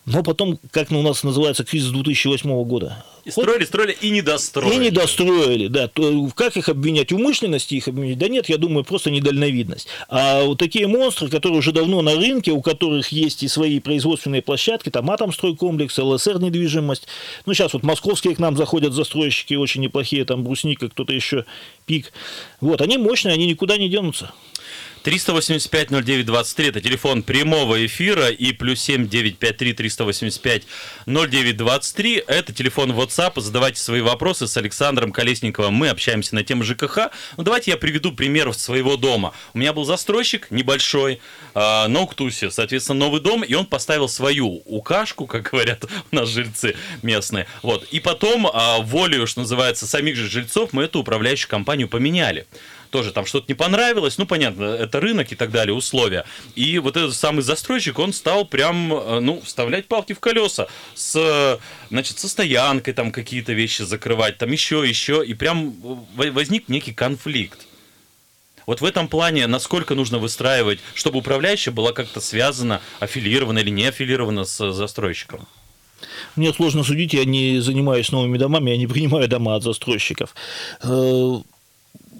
Но 0.05 0.23
потом, 0.23 0.59
как 0.71 0.91
у 0.91 1.01
нас 1.01 1.23
называется, 1.23 1.63
кризис 1.63 1.89
2008 1.89 2.63
года. 2.63 3.05
И 3.23 3.29
строили, 3.29 3.65
строили 3.65 3.95
и 4.01 4.09
не 4.09 4.23
достроили. 4.23 4.73
И 4.73 4.77
не 4.77 4.89
достроили, 4.89 5.67
да. 5.67 5.87
То, 5.87 6.27
как 6.35 6.57
их 6.57 6.69
обвинять? 6.69 7.11
Умышленности 7.11 7.75
их 7.75 7.87
обвинять? 7.87 8.17
Да 8.17 8.27
нет, 8.27 8.49
я 8.49 8.57
думаю, 8.57 8.83
просто 8.83 9.11
недальновидность. 9.11 9.87
А 10.09 10.43
вот 10.43 10.57
такие 10.57 10.87
монстры, 10.87 11.29
которые 11.29 11.59
уже 11.59 11.71
давно 11.71 12.01
на 12.01 12.15
рынке, 12.15 12.51
у 12.51 12.61
которых 12.61 13.09
есть 13.09 13.43
и 13.43 13.47
свои 13.47 13.79
производственные 13.79 14.41
площадки, 14.41 14.89
там 14.89 15.09
Атомстройкомплекс, 15.11 15.99
ЛСР 15.99 16.39
недвижимость. 16.39 17.07
Ну, 17.45 17.53
сейчас 17.53 17.73
вот 17.73 17.83
московские 17.83 18.35
к 18.35 18.39
нам 18.39 18.57
заходят 18.57 18.93
застройщики 18.93 19.53
очень 19.53 19.81
неплохие, 19.81 20.25
там 20.25 20.43
Брусника, 20.43 20.89
кто-то 20.89 21.13
еще, 21.13 21.45
Пик. 21.85 22.11
Вот, 22.59 22.81
они 22.81 22.97
мощные, 22.97 23.35
они 23.35 23.45
никуда 23.45 23.77
не 23.77 23.87
денутся. 23.87 24.33
385-09-23 25.03 26.69
это 26.69 26.81
телефон 26.81 27.23
прямого 27.23 27.83
эфира 27.85 28.29
и 28.29 28.51
плюс 28.51 28.81
7 28.81 29.07
953 29.07 29.73
385 29.73 30.63
0923 31.07 32.23
это 32.27 32.53
телефон 32.53 32.91
WhatsApp. 32.91 33.39
Задавайте 33.39 33.79
свои 33.79 34.01
вопросы 34.01 34.47
с 34.47 34.55
Александром 34.57 35.11
Колесниковым. 35.11 35.73
Мы 35.73 35.89
общаемся 35.89 36.35
на 36.35 36.43
тему 36.43 36.63
ЖКХ. 36.63 37.09
Ну, 37.37 37.43
давайте 37.43 37.71
я 37.71 37.77
приведу 37.77 38.11
пример 38.11 38.53
своего 38.53 38.95
дома. 38.95 39.33
У 39.53 39.57
меня 39.57 39.73
был 39.73 39.85
застройщик 39.85 40.51
небольшой 40.51 41.19
э, 41.55 41.87
на 41.87 42.01
Уктусе, 42.01 42.51
соответственно, 42.51 42.99
новый 42.99 43.21
дом, 43.21 43.43
и 43.43 43.53
он 43.55 43.65
поставил 43.65 44.07
свою 44.07 44.61
укашку, 44.65 45.25
как 45.25 45.49
говорят 45.51 45.85
у 46.11 46.15
нас 46.15 46.29
жильцы 46.29 46.75
местные. 47.01 47.47
Вот. 47.63 47.85
И 47.85 47.99
потом, 47.99 48.47
э, 48.47 48.81
волею, 48.83 49.25
что 49.25 49.41
называется, 49.41 49.87
самих 49.87 50.15
же 50.15 50.29
жильцов, 50.29 50.73
мы 50.73 50.83
эту 50.83 50.99
управляющую 50.99 51.49
компанию 51.49 51.87
поменяли 51.87 52.45
тоже 52.91 53.11
там 53.11 53.25
что-то 53.25 53.45
не 53.47 53.55
понравилось, 53.55 54.17
ну, 54.17 54.25
понятно, 54.25 54.65
это 54.65 54.99
рынок 54.99 55.31
и 55.31 55.35
так 55.35 55.51
далее, 55.51 55.73
условия. 55.73 56.25
И 56.55 56.77
вот 56.77 56.97
этот 56.97 57.15
самый 57.15 57.41
застройщик, 57.41 57.97
он 57.97 58.13
стал 58.13 58.45
прям, 58.45 58.93
э, 58.93 59.19
ну, 59.19 59.41
вставлять 59.41 59.87
палки 59.87 60.13
в 60.13 60.19
колеса 60.19 60.67
с, 60.93 61.59
значит, 61.89 62.19
со 62.19 62.27
стоянкой 62.27 62.93
там 62.93 63.11
какие-то 63.11 63.53
вещи 63.53 63.81
закрывать, 63.81 64.37
там 64.37 64.51
еще, 64.51 64.87
еще, 64.87 65.25
и 65.25 65.33
прям 65.33 65.73
возник 66.15 66.69
некий 66.69 66.93
конфликт. 66.93 67.59
Вот 68.67 68.81
в 68.81 68.85
этом 68.85 69.07
плане, 69.07 69.47
насколько 69.47 69.95
нужно 69.95 70.19
выстраивать, 70.19 70.79
чтобы 70.93 71.19
управляющая 71.19 71.73
была 71.73 71.93
как-то 71.93 72.21
связана, 72.21 72.81
аффилирована 72.99 73.59
или 73.59 73.69
не 73.69 73.87
аффилирована 73.87 74.43
с 74.43 74.71
застройщиком? 74.71 75.47
Мне 76.35 76.53
сложно 76.53 76.83
судить, 76.83 77.13
я 77.13 77.25
не 77.25 77.59
занимаюсь 77.59 78.11
новыми 78.11 78.37
домами, 78.37 78.71
я 78.71 78.77
не 78.77 78.87
принимаю 78.87 79.27
дома 79.27 79.55
от 79.55 79.63
застройщиков. 79.63 80.35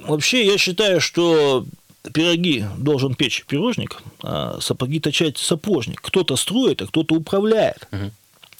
Вообще, 0.08 0.46
я 0.46 0.58
считаю, 0.58 1.00
что 1.00 1.66
пироги 2.14 2.66
должен 2.78 3.14
печь 3.14 3.46
пирожник, 3.46 4.02
а 4.24 4.60
сапоги 4.60 5.00
точать 5.00 5.38
сапожник. 5.38 6.02
Кто-то 6.02 6.36
строит, 6.36 6.82
а 6.82 6.88
кто-то 6.88 7.16
управляет. 7.16 7.88
Угу. 7.92 8.12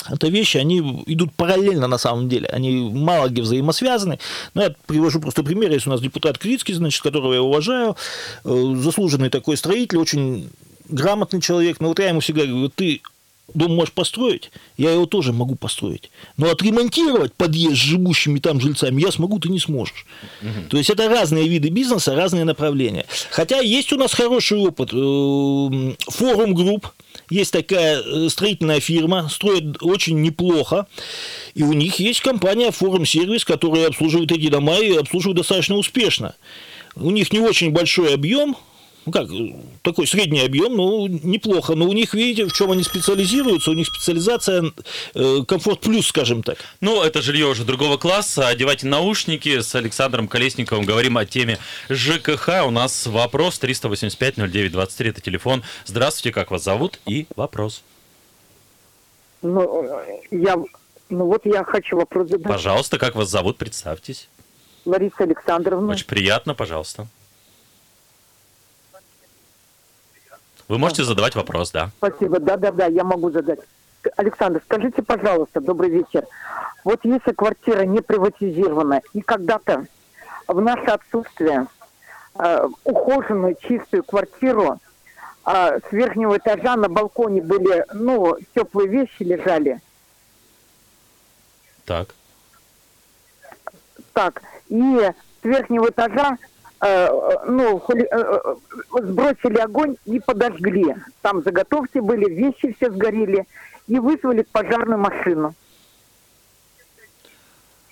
Это 0.10 0.28
вещи, 0.30 0.58
они 0.58 0.80
идут 1.06 1.34
параллельно 1.34 1.88
на 1.88 1.98
самом 1.98 2.28
деле, 2.28 2.48
они 2.48 2.90
мало 2.92 3.30
где 3.30 3.42
взаимосвязаны. 3.42 4.20
Но 4.54 4.64
я 4.64 4.76
привожу 4.88 5.20
просто 5.20 5.44
пример, 5.44 5.72
если 5.72 5.90
у 5.90 5.92
нас 5.92 6.02
депутат 6.02 6.38
Крицкий, 6.38 6.74
значит, 6.74 7.02
которого 7.02 7.34
я 7.34 7.42
уважаю, 7.42 7.96
э, 8.44 8.74
заслуженный 8.78 9.30
такой 9.30 9.58
строитель, 9.58 9.98
очень 9.98 10.50
грамотный 10.90 11.40
человек, 11.40 11.80
но 11.80 11.90
вот 11.90 12.00
я 12.00 12.10
ему 12.10 12.20
всегда 12.20 12.46
говорю, 12.46 12.70
ты 12.70 13.02
дом 13.54 13.76
можешь 13.76 13.94
построить, 13.94 14.52
я 14.78 14.92
его 14.92 15.06
тоже 15.06 15.34
могу 15.34 15.56
построить. 15.56 16.12
Но 16.38 16.50
отремонтировать 16.50 17.34
подъезд 17.34 17.76
с 17.76 17.80
живущими 17.80 18.40
там 18.40 18.60
жильцами 18.60 19.02
я 19.02 19.12
смогу, 19.12 19.40
ты 19.40 19.50
не 19.50 19.60
сможешь. 19.60 20.06
Угу. 20.42 20.70
То 20.70 20.78
есть 20.78 20.90
это 20.90 21.10
разные 21.10 21.48
виды 21.48 21.70
бизнеса, 21.70 22.16
разные 22.16 22.46
направления. 22.46 23.06
Хотя 23.30 23.60
есть 23.60 23.92
у 23.94 23.98
нас 23.98 24.14
хороший 24.14 24.58
опыт. 24.60 24.90
Э, 24.94 25.96
форум 26.10 26.54
групп, 26.54 26.88
есть 27.30 27.54
такая 27.54 28.02
э, 28.02 28.30
строительная 28.30 28.80
фирма, 28.80 29.30
строит 29.30 29.82
очень 29.82 30.22
неплохо. 30.22 30.88
И 31.54 31.64
у 31.64 31.74
них 31.74 31.96
есть 32.00 32.22
компания 32.22 32.72
Форум 32.72 33.06
Сервис, 33.06 33.46
которая 33.46 33.88
обслуживает 33.88 34.32
эти 34.32 34.50
дома 34.50 34.78
и 34.80 34.96
обслуживает 34.96 35.38
достаточно 35.38 35.76
успешно. 35.76 36.36
У 36.96 37.10
них 37.10 37.32
не 37.32 37.40
очень 37.40 37.72
большой 37.72 38.14
объем, 38.14 38.56
ну 39.06 39.12
как, 39.12 39.28
такой 39.82 40.06
средний 40.06 40.42
объем, 40.42 40.76
ну, 40.76 41.08
неплохо. 41.08 41.74
Но 41.74 41.86
у 41.86 41.94
них, 41.94 42.14
видите, 42.14 42.46
в 42.46 42.54
чем 42.54 42.72
они 42.72 42.84
специализируются, 42.84 43.72
у 43.72 43.74
них 43.74 43.88
специализация 43.88 44.72
э, 45.16 45.40
комфорт 45.48 45.82
плюс, 45.82 46.08
скажем 46.08 46.44
так. 46.44 46.58
Ну, 46.82 47.02
это 47.02 47.22
жилье 47.22 47.48
уже 47.48 47.64
другого 47.64 47.98
класса. 47.98 48.48
Одевайте 48.48 48.86
наушники. 48.86 49.60
С 49.62 49.74
Александром 49.74 50.28
Колесниковым 50.28 50.86
говорим 50.86 51.18
о 51.18 51.26
теме 51.26 51.58
ЖКХ. 51.90 52.66
У 52.68 52.70
нас 52.70 53.08
вопрос 53.08 53.60
385-09-23, 53.62 55.10
это 55.10 55.22
телефон. 55.22 55.64
Здравствуйте, 55.86 56.32
как 56.32 56.52
вас 56.52 56.64
зовут? 56.64 57.00
И 57.08 57.26
вопрос. 57.36 57.84
Ну, 59.42 59.90
я, 60.30 60.58
ну 61.10 61.26
вот 61.26 61.44
я 61.46 61.64
хочу 61.64 61.98
вопрос 61.98 62.30
задать. 62.30 62.52
Пожалуйста, 62.52 63.00
как 63.00 63.16
вас 63.16 63.30
зовут? 63.30 63.58
Представьтесь. 63.58 64.30
Лариса 64.86 65.24
Александровна. 65.24 65.94
Очень 65.94 66.06
приятно, 66.06 66.54
пожалуйста. 66.54 67.08
Вы 70.72 70.78
можете 70.78 71.04
задавать 71.04 71.36
вопрос, 71.36 71.72
да. 71.72 71.90
Спасибо, 71.98 72.40
да-да-да, 72.40 72.86
я 72.86 73.04
могу 73.04 73.30
задать. 73.30 73.60
Александр, 74.16 74.62
скажите, 74.64 75.02
пожалуйста, 75.02 75.60
добрый 75.60 75.90
вечер. 75.90 76.26
Вот 76.86 77.02
если 77.04 77.34
квартира 77.34 77.82
не 77.82 78.00
приватизирована, 78.00 79.02
и 79.12 79.20
когда-то 79.20 79.86
в 80.48 80.62
наше 80.62 80.86
отсутствие 80.86 81.68
э, 82.40 82.68
ухоженную, 82.86 83.58
чистую 83.60 84.04
квартиру 84.06 84.80
э, 85.46 85.80
с 85.90 85.92
верхнего 85.92 86.38
этажа 86.38 86.78
на 86.78 86.88
балконе 86.88 87.42
были, 87.42 87.86
ну, 87.94 88.38
теплые 88.56 88.88
вещи 88.88 89.24
лежали. 89.24 89.82
Так. 91.84 92.16
Так, 94.14 94.42
и 94.70 95.12
с 95.42 95.44
верхнего 95.44 95.90
этажа 95.90 96.38
ну, 96.82 97.80
хули, 97.80 98.08
э, 98.10 98.18
э, 98.18 99.02
сбросили 99.04 99.60
огонь 99.60 99.98
и 100.06 100.20
подожгли. 100.20 100.96
Там 101.22 101.44
заготовки 101.44 102.00
были, 102.00 102.28
вещи 102.28 102.74
все 102.74 102.90
сгорели. 102.90 103.46
И 103.88 104.00
вызвали 104.00 104.44
пожарную 104.52 104.98
машину. 104.98 105.54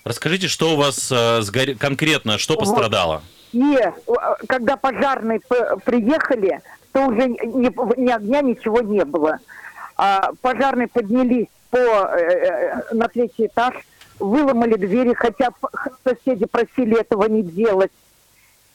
Расскажите, 0.03 0.47
что 0.47 0.73
у 0.73 0.75
вас 0.75 1.11
э, 1.11 1.41
сгор... 1.41 1.75
конкретно, 1.77 2.37
что 2.37 2.55
пострадало? 2.55 3.21
И 3.51 3.77
когда 4.47 4.75
пожарные 4.77 5.39
приехали, 5.85 6.61
то 6.91 7.07
уже 7.07 7.27
ни, 7.27 7.99
ни 7.99 8.11
огня, 8.11 8.41
ничего 8.41 8.81
не 8.81 9.05
было. 9.05 9.39
А 9.97 10.31
пожарные 10.41 10.87
поднялись 10.87 11.47
по, 11.69 11.77
э, 11.77 12.93
на 12.93 13.07
третий 13.07 13.47
этаж, 13.47 13.75
выломали 14.17 14.75
двери, 14.75 15.13
хотя 15.13 15.49
соседи 16.03 16.45
просили 16.45 16.99
этого 16.99 17.25
не 17.25 17.43
делать 17.43 17.91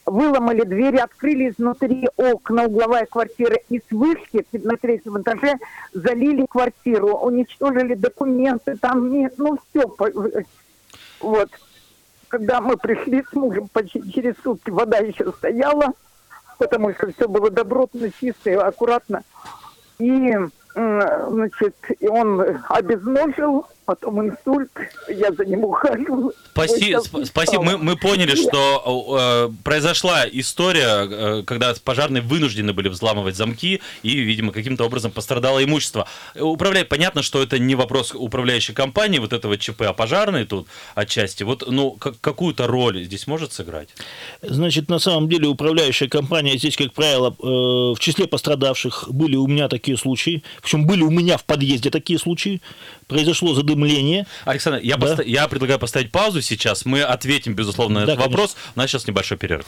выломали 0.05 0.63
двери, 0.63 0.97
открыли 0.97 1.49
изнутри 1.49 2.07
окна 2.15 2.65
угловая 2.65 3.05
квартира 3.05 3.57
и 3.69 3.79
с 3.79 3.91
вышки 3.91 4.45
на 4.51 4.77
третьем 4.77 5.21
этаже 5.21 5.55
залили 5.93 6.45
квартиру, 6.45 7.17
уничтожили 7.17 7.95
документы, 7.95 8.77
там 8.77 9.11
нет, 9.11 9.33
ну 9.37 9.57
все. 9.69 9.95
Вот. 11.19 11.49
Когда 12.27 12.61
мы 12.61 12.77
пришли 12.77 13.23
с 13.23 13.33
мужем, 13.33 13.67
почти 13.71 14.11
через 14.11 14.35
сутки 14.43 14.69
вода 14.69 14.97
еще 14.97 15.31
стояла, 15.31 15.93
потому 16.57 16.93
что 16.93 17.11
все 17.11 17.27
было 17.27 17.49
добротно, 17.49 18.09
чисто 18.19 18.49
и 18.49 18.53
аккуратно. 18.53 19.23
И, 19.99 20.35
значит, 20.73 21.75
и 21.99 22.07
он 22.07 22.59
обезножил, 22.67 23.67
потом 23.85 24.21
инсульт, 24.21 24.71
я 25.07 25.31
за 25.31 25.45
ним 25.45 25.63
ухаживаю. 25.63 26.33
Спаси, 26.51 26.95
спасибо, 27.25 27.63
мы, 27.63 27.77
мы 27.77 27.95
поняли, 27.95 28.35
что 28.35 29.49
э, 29.49 29.63
произошла 29.63 30.25
история, 30.31 31.07
э, 31.09 31.43
когда 31.43 31.73
пожарные 31.83 32.21
вынуждены 32.21 32.73
были 32.73 32.89
взламывать 32.89 33.35
замки, 33.35 33.81
и, 34.03 34.17
видимо, 34.19 34.51
каким-то 34.51 34.85
образом 34.85 35.11
пострадало 35.11 35.63
имущество. 35.63 36.07
Управлять, 36.35 36.89
понятно, 36.89 37.21
что 37.21 37.41
это 37.41 37.59
не 37.59 37.75
вопрос 37.75 38.13
управляющей 38.13 38.73
компании, 38.73 39.19
вот 39.19 39.33
этого 39.33 39.57
ЧП, 39.57 39.83
а 39.83 39.93
пожарные 39.93 40.45
тут 40.45 40.67
отчасти. 40.95 41.43
Вот, 41.43 41.63
ну, 41.67 41.91
как, 41.91 42.19
какую-то 42.19 42.67
роль 42.67 43.03
здесь 43.03 43.27
может 43.27 43.53
сыграть? 43.53 43.89
Значит, 44.41 44.89
на 44.89 44.99
самом 44.99 45.29
деле 45.29 45.47
управляющая 45.47 46.07
компания 46.07 46.57
здесь, 46.57 46.75
как 46.75 46.93
правило, 46.93 47.29
э, 47.29 47.43
в 47.43 47.97
числе 47.99 48.27
пострадавших 48.27 49.05
были 49.09 49.35
у 49.35 49.47
меня 49.47 49.67
такие 49.67 49.97
случаи, 49.97 50.43
причем 50.61 50.87
были 50.87 51.03
у 51.03 51.11
меня 51.11 51.37
в 51.37 51.45
подъезде 51.45 51.89
такие 51.89 52.19
случаи, 52.19 52.61
произошло 53.07 53.53
задымление. 53.53 54.25
Александр, 54.45 54.79
я, 54.83 54.97
Да. 54.97 55.07
поста- 55.07 55.23
я 55.23 55.47
предлагаю 55.47 55.79
поставить 55.79 56.11
паузу 56.11 56.41
сейчас. 56.41 56.85
Мы 56.85 57.01
ответим, 57.01 57.53
безусловно, 57.55 58.01
на 58.01 58.05
Да, 58.05 58.13
этот 58.13 58.25
вопрос. 58.27 58.55
У 58.75 58.79
нас 58.79 58.89
сейчас 58.89 59.07
небольшой 59.07 59.37
перерыв. 59.37 59.65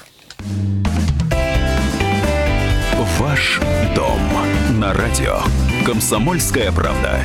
Ваш 3.19 3.59
дом 3.95 4.19
на 4.79 4.93
радио. 4.93 5.41
Комсомольская 5.85 6.71
правда. 6.71 7.21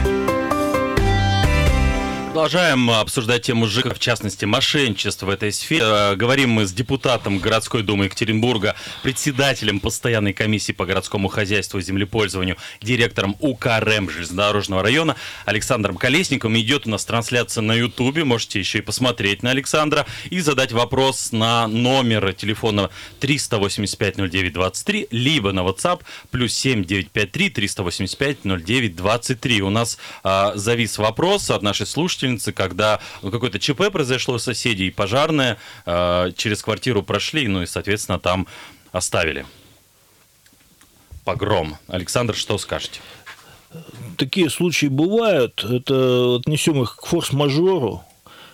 Продолжаем 2.33 2.91
обсуждать 2.91 3.43
тему 3.43 3.67
ЖК, 3.67 3.95
в 3.95 3.99
частности, 3.99 4.47
мошенничество 4.47 5.27
в 5.27 5.29
этой 5.29 5.53
сфере. 5.53 5.83
Э, 5.85 6.17
Говорим 6.17 6.49
мы 6.49 6.65
с 6.65 6.73
депутатом 6.73 7.39
городской 7.39 7.83
думы 7.83 8.07
Екатеринбурга, 8.07 8.75
председателем 9.03 9.81
постоянной 9.81 10.33
комиссии 10.33 10.73
по 10.73 10.87
городскому 10.87 11.29
хозяйству 11.29 11.79
и 11.79 11.83
землепользованию, 11.83 12.57
директором 12.81 13.37
УКРМ 13.39 14.09
железнодорожного 14.09 14.83
района 14.83 15.17
Александром 15.45 15.99
Колесниковым. 15.99 16.59
Идет 16.59 16.87
у 16.87 16.91
нас 16.91 17.05
трансляция 17.05 17.61
на 17.61 17.75
Ютубе, 17.75 18.25
можете 18.25 18.61
еще 18.61 18.79
и 18.79 18.81
посмотреть 18.81 19.43
на 19.43 19.51
Александра 19.51 20.07
и 20.31 20.41
задать 20.41 20.73
вопрос 20.73 21.33
на 21.33 21.69
номер 21.69 22.33
телефона 22.33 22.89
385-09-23, 23.21 25.09
либо 25.11 25.53
на 25.53 25.61
WhatsApp 25.61 26.01
плюс 26.31 26.55
7953 26.55 27.51
385 27.51 28.39
09-23. 28.45 29.61
У 29.61 29.69
нас 29.69 29.99
а, 30.25 30.53
завис 30.55 30.97
вопрос 30.97 31.51
от 31.51 31.61
нашей 31.61 31.85
слушательницы, 32.23 32.53
когда 32.53 33.01
какое-то 33.21 33.59
ЧП 33.59 33.91
произошло 33.93 34.35
у 34.35 34.39
соседей, 34.39 34.89
и 34.89 34.91
пожарные 34.91 35.57
а, 35.87 36.31
через 36.33 36.63
квартиру 36.63 37.03
прошли, 37.03 37.49
ну 37.49 37.63
и, 37.63 37.67
соответственно, 37.67 38.19
там 38.19 38.47
оставили. 38.93 39.45
Погром. 41.25 41.77
Александр, 41.89 42.35
что 42.35 42.59
скажете? 42.59 43.01
Такие 44.19 44.51
случаи 44.51 44.87
бывают. 44.87 45.65
Это 45.65 46.37
отнесем 46.37 46.83
их 46.83 46.97
к 46.97 47.07
форс-мажору. 47.07 48.03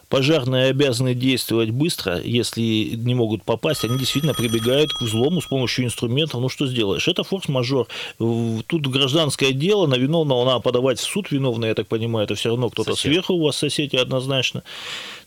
Пожарные 0.08 0.70
обязаны 0.70 1.14
действовать 1.14 1.70
быстро, 1.70 2.18
если 2.18 2.62
не 2.62 3.14
могут 3.14 3.44
попасть, 3.44 3.84
они 3.84 3.98
действительно 3.98 4.32
прибегают 4.32 4.90
к 4.92 5.02
взлому 5.02 5.42
с 5.42 5.46
помощью 5.46 5.84
инструментов. 5.84 6.40
Ну 6.40 6.48
что 6.48 6.66
сделаешь? 6.66 7.06
Это 7.08 7.24
форс-мажор. 7.24 7.88
Тут 8.18 8.86
гражданское 8.86 9.52
дело, 9.52 9.86
на 9.86 9.96
виновного 9.96 10.46
надо 10.46 10.60
подавать 10.60 10.98
в 10.98 11.02
суд. 11.02 11.30
Виновный, 11.30 11.68
я 11.68 11.74
так 11.74 11.88
понимаю, 11.88 12.24
это 12.24 12.34
все 12.36 12.48
равно 12.48 12.70
кто-то 12.70 12.94
сверху 12.94 13.34
у 13.34 13.44
вас 13.44 13.56
соседи 13.56 13.96
однозначно. 13.96 14.62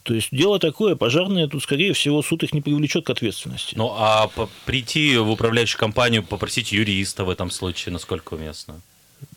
То 0.02 0.16
есть 0.16 0.30
дело 0.32 0.58
такое, 0.58 0.96
пожарные 0.96 1.48
тут, 1.48 1.62
скорее 1.62 1.94
всего, 1.94 2.24
суд 2.24 2.42
их 2.42 2.54
не 2.54 2.62
привлечет 2.62 3.06
к 3.06 3.12
ответственности. 3.12 3.76
Ну, 3.78 3.94
а 3.96 4.32
прийти 4.66 5.16
в 5.18 5.30
управляющую 5.30 5.80
компанию, 5.80 6.24
попросить 6.24 6.72
юриста 6.72 7.24
в 7.24 7.30
этом 7.30 7.52
случае, 7.52 7.94
насколько 7.94 8.34
уместно? 8.34 8.82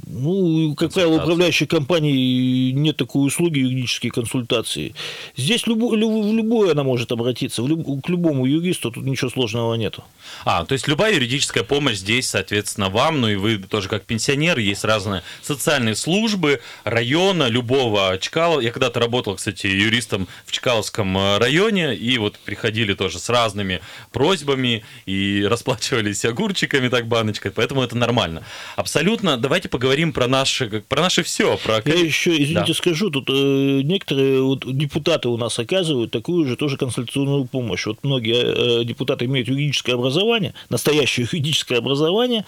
Ну, 0.07 0.75
как 0.77 0.93
правило, 0.93 1.17
управляющей 1.23 1.67
компании 1.67 2.71
нет 2.73 2.97
такой 2.97 3.27
услуги 3.27 3.59
юридические 3.61 4.13
консультации. 4.13 4.95
Здесь 5.37 5.67
любо- 5.67 5.95
лю- 5.97 6.23
в 6.31 6.35
любое 6.35 6.73
она 6.73 6.83
может 6.83 7.11
обратиться, 7.11 7.63
в 7.63 7.69
люб- 7.69 8.03
к 8.05 8.09
любому 8.09 8.45
юристу, 8.47 8.91
тут 8.91 9.05
ничего 9.05 9.31
сложного 9.31 9.75
нету. 9.75 10.05
А, 10.45 10.65
то 10.65 10.75
есть 10.75 10.89
любая 10.89 11.15
юридическая 11.15 11.65
помощь 11.65 11.97
здесь, 11.97 12.29
соответственно, 12.29 12.91
вам, 12.91 13.21
ну 13.23 13.29
и 13.29 13.37
вы 13.37 13.57
тоже 13.59 13.89
как 13.89 14.05
пенсионер, 14.05 14.59
есть 14.59 14.85
разные 14.85 15.23
социальные 15.43 15.97
службы 15.97 16.61
района, 16.85 17.49
любого 17.49 18.19
Чкалова. 18.21 18.61
Я 18.61 18.73
когда-то 18.73 19.01
работал, 19.01 19.37
кстати, 19.37 19.67
юристом 19.67 20.29
в 20.45 20.53
Чкаловском 20.53 21.17
э, 21.17 21.39
районе, 21.39 21.95
и 21.95 22.19
вот 22.19 22.39
приходили 22.39 22.93
тоже 22.95 23.19
с 23.19 23.29
разными 23.31 23.81
просьбами 24.13 24.85
и 25.07 25.45
расплачивались 25.49 26.25
огурчиками 26.25 26.89
так 26.89 27.07
баночкой, 27.09 27.53
поэтому 27.53 27.83
это 27.83 27.97
нормально. 27.97 28.43
Абсолютно. 28.77 29.39
Давайте 29.39 29.69
поговорим 29.69 29.94
про 30.13 30.27
наше, 30.29 30.83
про 30.89 31.01
наше 31.03 31.23
все, 31.23 31.57
про 31.59 31.81
Я 31.85 31.95
еще, 31.95 32.31
извините, 32.31 32.73
Да. 32.73 32.75
скажу, 32.75 33.11
тут 33.11 33.29
э, 33.31 33.81
некоторые 33.85 34.43
вот, 34.43 34.65
депутаты 34.77 35.29
у 35.29 35.37
нас 35.37 35.59
оказывают 35.59 36.11
такую 36.11 36.47
же 36.49 36.57
тоже 36.57 36.77
консультационную 36.77 37.45
помощь. 37.47 37.87
Вот 37.87 37.99
многие 38.03 38.81
э, 38.81 38.85
депутаты 38.85 39.25
имеют 39.27 39.49
юридическое 39.49 39.95
образование, 39.95 40.55
настоящее 40.71 41.27
юридическое 41.31 41.79
образование. 41.79 42.45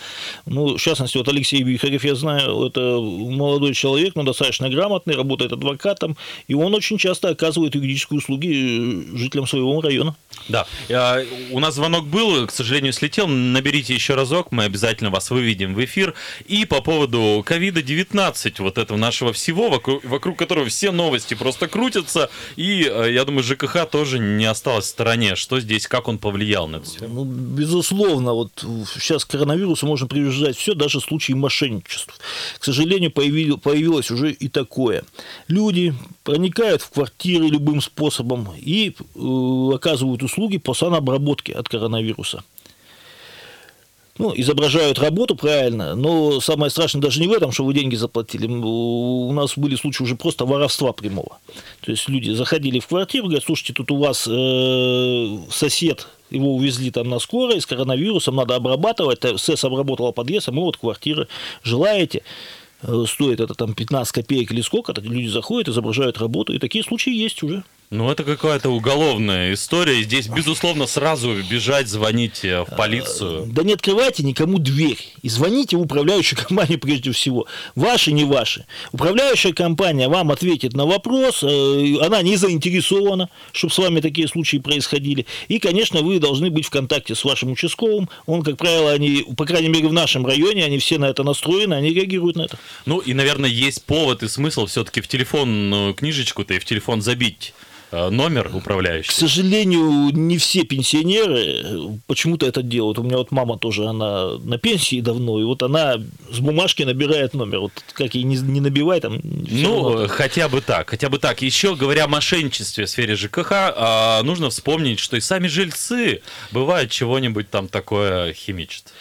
Ну, 0.47 0.77
в 0.77 0.81
частности, 0.81 1.17
вот 1.19 1.29
Алексей 1.29 1.63
Бихарев, 1.63 2.05
я 2.05 2.15
знаю, 2.15 2.65
это 2.67 2.81
молодой 3.01 3.75
человек, 3.75 4.15
но 4.17 4.23
достаточно 4.23 4.69
грамотный, 4.69 5.15
работает 5.15 5.53
адвокатом, 5.53 6.17
и 6.49 6.55
он 6.55 6.75
очень 6.75 6.99
часто 6.99 7.29
оказывает 7.29 7.75
юридические 7.75 8.19
услуги 8.19 8.49
э, 9.15 9.17
жителям 9.19 9.47
своего 9.47 9.81
района. 9.81 10.17
Да, 10.49 10.67
А, 10.91 11.23
у 11.51 11.61
нас 11.61 11.75
звонок 11.75 12.07
был, 12.07 12.47
к 12.47 12.51
сожалению, 12.51 12.93
слетел. 12.93 13.27
Наберите 13.27 13.95
еще 13.95 14.15
разок, 14.15 14.53
мы 14.53 14.65
обязательно 14.65 15.11
вас 15.11 15.31
выведем 15.31 15.75
в 15.75 15.85
эфир. 15.85 16.15
И 16.47 16.65
по 16.65 16.81
поводу 16.81 17.36
ковида-19, 17.43 18.63
вот 18.63 18.79
этого 18.79 18.97
нашего 18.97 19.33
всего, 19.33 19.69
вокруг, 19.69 20.05
вокруг 20.05 20.39
которого 20.39 20.67
все 20.67 20.91
новости 20.91 21.35
просто 21.35 21.69
крутятся. 21.69 22.31
И 22.57 22.89
э, 22.91 23.13
я 23.13 23.25
думаю, 23.25 23.43
ЖКХ 23.43 23.87
тоже 23.91 24.19
не 24.19 24.45
осталось 24.45 24.87
в 24.87 24.89
стороне. 24.89 25.37
Что 25.37 25.61
здесь, 25.61 25.87
как 25.87 26.09
он 26.09 26.19
повлиял 26.19 26.69
на 26.69 26.77
это 26.77 26.87
все? 26.87 27.07
Ну, 27.07 27.25
безусловно, 27.25 28.33
вот 28.33 28.53
сейчас 28.95 29.25
к 29.25 29.31
коронавирусу 29.31 29.87
можно 29.87 30.07
привязать 30.07 30.57
все, 30.57 30.75
даже 30.75 31.01
случаи 31.01 31.33
мошенничеств. 31.33 32.19
К 32.59 32.65
сожалению, 32.65 33.11
появил- 33.11 33.59
появилось 33.59 34.11
уже 34.11 34.33
и 34.33 34.49
такое. 34.49 35.05
Люди 35.49 35.95
проникают 36.25 36.83
в 36.83 36.91
квартиры 36.91 37.47
любым 37.47 37.81
способом 37.81 38.49
и 38.57 38.95
э, 39.15 39.75
оказывают 39.75 40.23
услуги 40.23 40.59
по 40.59 40.75
санобработке 40.75 41.53
от 41.53 41.69
коронавируса. 41.69 42.43
Ну, 44.19 44.33
изображают 44.35 44.99
работу 44.99 45.37
правильно, 45.37 45.95
но 45.95 46.41
самое 46.41 46.71
страшное 46.71 47.03
даже 47.03 47.21
не 47.21 47.29
в 47.29 47.33
этом, 47.33 47.53
что 47.53 47.65
вы 47.65 47.75
деньги 47.75 47.97
заплатили. 47.97 48.47
У 48.47 49.31
нас 49.33 49.59
были 49.59 49.77
случаи 49.77 50.03
уже 50.03 50.17
просто 50.17 50.47
воровства 50.47 50.93
прямого. 50.93 51.39
То 51.83 51.91
есть 51.91 52.09
люди 52.09 52.31
заходили 52.31 52.79
в 52.79 52.87
квартиру, 52.87 53.27
говорят, 53.27 53.45
слушайте, 53.45 53.75
тут 53.75 53.91
у 53.91 53.97
вас 53.97 54.27
э, 54.27 55.39
сосед, 55.51 56.09
его 56.31 56.55
увезли 56.55 56.91
там 56.91 57.09
на 57.09 57.19
скорой 57.19 57.61
с 57.61 57.67
коронавирусом, 57.67 58.37
надо 58.37 58.57
обрабатывать, 58.57 59.21
Э, 59.27 59.37
СЭС 59.37 59.65
обработала 59.65 60.13
подъезд, 60.13 60.49
а 60.49 60.53
мы 60.53 60.63
вот 60.63 60.77
квартиры 60.77 61.29
желаете. 61.63 62.23
Э, 62.83 63.05
Стоит 63.07 63.41
это 63.41 63.55
там 63.55 63.75
15 63.75 64.13
копеек 64.13 64.53
или 64.53 64.61
сколько, 64.61 64.93
так 64.93 65.05
люди 65.05 65.29
заходят, 65.29 65.69
изображают 65.69 66.19
работу, 66.19 66.53
и 66.53 66.59
такие 66.59 66.85
случаи 66.85 67.13
есть 67.13 67.43
уже. 67.43 67.65
Ну, 67.91 68.11
это 68.11 68.25
какая-то 68.25 68.71
уголовная 68.71 69.55
история. 69.55 70.03
Здесь, 70.03 70.27
безусловно, 70.27 70.89
сразу 70.89 71.37
бежать, 71.49 71.87
звонить 71.87 72.45
э, 72.45 72.63
в 72.63 72.77
полицию. 72.77 73.47
Да 73.47 73.63
не 73.63 73.75
открывайте 73.75 74.25
никому 74.25 74.59
дверь 74.59 74.99
и 75.23 75.29
звоните 75.29 75.77
в 75.77 75.83
управляющую 75.83 76.37
компанию 76.47 76.81
прежде 76.81 77.13
всего. 77.13 77.47
Ваши, 77.77 78.11
не 78.11 78.25
ваши. 78.25 78.67
Управляющая 78.91 79.53
компания 79.53 80.09
вам 80.09 80.33
ответит 80.33 80.73
на 80.73 80.85
вопрос, 80.85 81.45
э, 81.45 81.95
она 82.03 82.23
не 82.23 82.37
заинтересована, 82.37 83.29
чтобы 83.53 83.73
с 83.73 83.79
вами 83.79 84.01
такие 84.01 84.27
случаи 84.27 84.57
происходили. 84.57 85.25
И, 85.47 85.61
конечно, 85.61 86.03
вы 86.03 86.19
должны 86.19 86.51
быть 86.51 86.67
в 86.67 86.71
контакте 86.71 87.15
с 87.15 87.23
вашим 87.23 87.53
участковым. 87.53 88.09
Он, 88.27 88.43
как 88.43 88.57
правило, 88.57 88.91
они, 88.91 89.25
по 89.37 89.45
крайней 89.45 89.69
мере, 89.69 89.87
в 89.87 89.93
нашем 89.93 90.27
районе, 90.27 90.65
они 90.65 90.79
все 90.79 90.99
на 90.99 91.05
это 91.05 91.23
настроены, 91.23 91.75
они 91.75 91.91
реагируют 91.91 92.35
на 92.35 92.43
это. 92.43 92.59
Ну, 92.85 92.99
и, 92.99 93.15
наверное, 93.15 93.49
есть 93.49 93.85
повод 93.85 94.25
и 94.25 94.29
смысл 94.29 94.67
все-таки 94.67 95.01
в 95.01 95.07
телефонную 95.07 95.95
книжечку-то 95.95 96.55
и 96.55 96.59
в 96.59 96.65
телефон 96.65 97.01
забить 97.01 97.55
э, 97.97 98.11
номер 98.11 98.49
К 98.51 98.55
управляющего. 98.57 99.13
сожалению, 99.15 100.11
не 100.13 100.39
все 100.39 100.63
пенсионеры 100.65 101.63
э, 101.65 101.89
почему-то 102.07 102.47
это 102.47 102.63
делают. 102.63 102.99
У 102.99 103.03
меня 103.03 103.17
вот 103.19 103.31
мама 103.33 103.59
тоже, 103.59 103.87
она 103.87 104.39
на 104.39 104.59
пенсии 104.59 105.01
давно, 105.01 105.41
и 105.41 105.45
вот 105.45 105.63
она 105.63 105.97
с 106.31 106.39
бумажки 106.41 106.83
набирает 106.83 107.35
номер. 107.35 107.61
Вот 107.61 107.73
как 107.93 108.15
ей 108.15 108.25
не, 108.25 108.37
не 108.37 108.61
набивай, 108.61 109.01
там 109.01 109.21
Ну, 109.23 109.91
равно. 109.93 110.09
хотя 110.09 110.49
бы 110.49 110.61
так, 110.61 110.91
хотя 110.91 111.09
бы 111.09 111.19
так. 111.19 111.43
Еще 111.43 111.75
говоря 111.75 112.05
о 112.05 112.09
мошенничестве 112.09 112.85
в 112.87 112.91
сфере 112.91 113.17
ЖКХ, 113.17 113.53
а, 113.53 114.23
нужно 114.23 114.51
вспомнить, 114.51 114.99
что 114.99 115.17
и 115.17 115.21
сами 115.21 115.47
жильцы 115.49 116.23
бывает 116.51 116.91
чего-нибудь 116.91 117.51
там 117.51 117.69
такое 117.69 118.33
химичат. 118.33 118.93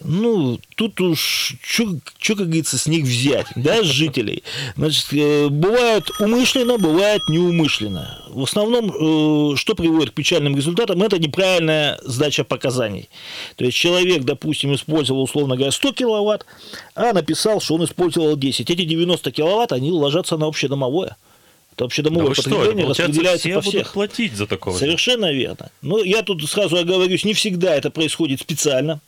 Ну, 0.00 0.60
тут 0.76 1.00
уж, 1.00 1.56
что, 1.62 1.86
как 2.20 2.46
говорится, 2.46 2.76
с 2.76 2.86
них 2.86 3.04
взять, 3.04 3.46
да, 3.56 3.82
с 3.82 3.86
жителей. 3.86 4.42
Значит, 4.76 5.06
э, 5.12 5.48
бывает 5.48 6.10
умышленно, 6.20 6.76
бывает 6.76 7.22
неумышленно. 7.30 8.22
В 8.28 8.42
основном, 8.42 8.90
э, 8.90 9.56
что 9.56 9.74
приводит 9.74 10.10
к 10.10 10.14
печальным 10.14 10.54
результатам, 10.54 11.02
это 11.02 11.18
неправильная 11.18 11.98
сдача 12.02 12.44
показаний. 12.44 13.08
То 13.56 13.64
есть 13.64 13.76
человек, 13.78 14.24
допустим, 14.24 14.74
использовал, 14.74 15.22
условно 15.22 15.56
говоря, 15.56 15.72
100 15.72 15.92
киловатт, 15.92 16.44
а 16.94 17.14
написал, 17.14 17.60
что 17.60 17.76
он 17.76 17.84
использовал 17.84 18.36
10. 18.36 18.70
Эти 18.70 18.84
90 18.84 19.32
киловатт, 19.32 19.72
они 19.72 19.90
ложатся 19.90 20.36
на 20.36 20.46
общедомовое. 20.46 21.08
Это 21.08 21.16
Да 21.76 21.84
общедомовое 21.84 22.32
что, 22.32 22.42
это, 22.42 22.50
потребление 22.50 22.84
получается, 22.86 23.12
распределяется 23.12 23.48
по 23.50 23.60
всех. 23.60 23.92
платить 23.92 24.32
за 24.34 24.46
такого? 24.46 24.78
Совершенно 24.78 25.30
верно. 25.30 25.70
Но 25.82 26.02
я 26.02 26.22
тут 26.22 26.42
сразу 26.48 26.76
оговорюсь, 26.76 27.24
не 27.24 27.34
всегда 27.34 27.74
это 27.74 27.90
происходит 27.90 28.40
специально. 28.40 29.00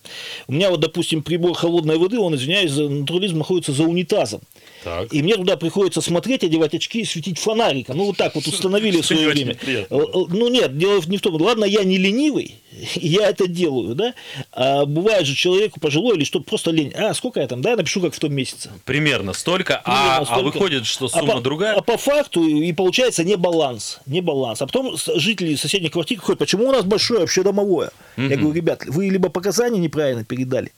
У 0.48 0.52
меня 0.52 0.70
вот, 0.70 0.80
допустим, 0.80 1.22
прибор 1.22 1.54
холодной 1.54 1.96
воды, 1.96 2.18
он, 2.18 2.34
извиняюсь, 2.34 2.70
за 2.70 2.88
натурализм 2.88 3.38
находится 3.38 3.72
за 3.72 3.84
унитазом. 3.84 4.42
Так. 4.84 5.12
И 5.12 5.22
мне 5.22 5.34
туда 5.36 5.56
приходится 5.56 6.00
смотреть, 6.00 6.44
одевать 6.44 6.74
очки 6.74 7.00
и 7.00 7.04
светить 7.04 7.38
фонариком. 7.38 7.96
Ну, 7.96 8.04
вот 8.04 8.16
так 8.16 8.34
вот 8.34 8.46
установили 8.46 9.00
в 9.00 9.06
свое 9.06 9.28
время. 9.28 9.56
Э, 9.66 9.84
Ну, 9.90 10.48
нет, 10.48 10.78
дело 10.78 11.00
не 11.06 11.16
в 11.16 11.20
том. 11.20 11.34
Ладно, 11.40 11.64
я 11.64 11.82
не 11.84 11.96
ленивый, 11.98 12.54
я 12.94 13.28
это 13.28 13.46
делаю, 13.48 13.94
да? 13.94 14.14
А 14.52 14.84
бывает 14.86 15.26
же 15.26 15.34
человеку 15.34 15.80
пожилой 15.80 16.16
или 16.16 16.24
что, 16.24 16.40
просто 16.40 16.70
лень. 16.70 16.92
А, 16.94 17.12
сколько 17.14 17.40
я 17.40 17.48
там, 17.48 17.60
да, 17.60 17.76
напишу, 17.76 18.00
как 18.00 18.14
в 18.14 18.18
том 18.18 18.32
месяце. 18.32 18.70
Примерно 18.84 19.32
столько, 19.32 19.80
а, 19.84 19.90
Примерно 19.90 20.16
а 20.18 20.24
столько. 20.26 20.54
выходит, 20.54 20.86
что 20.86 21.06
А 21.06 21.08
сумма 21.08 21.34
по- 21.34 21.40
другая. 21.40 21.74
А 21.74 21.82
по 21.82 21.96
факту 21.96 22.46
и 22.46 22.72
получается 22.72 23.24
не 23.24 23.36
баланс, 23.36 23.98
не 24.06 24.20
баланс. 24.20 24.62
А 24.62 24.66
потом 24.66 24.96
жители 25.16 25.54
соседних 25.56 25.90
квартир 25.92 26.20
ходят, 26.20 26.38
почему 26.38 26.68
у 26.68 26.72
нас 26.72 26.84
большое 26.84 27.24
общедомовое? 27.24 27.90
Я 28.16 28.28
говорю, 28.36 28.52
ребят, 28.52 28.84
вы 28.86 29.08
либо 29.08 29.28
показания 29.28 29.78
неправильно 29.80 30.24
передали, 30.24 30.72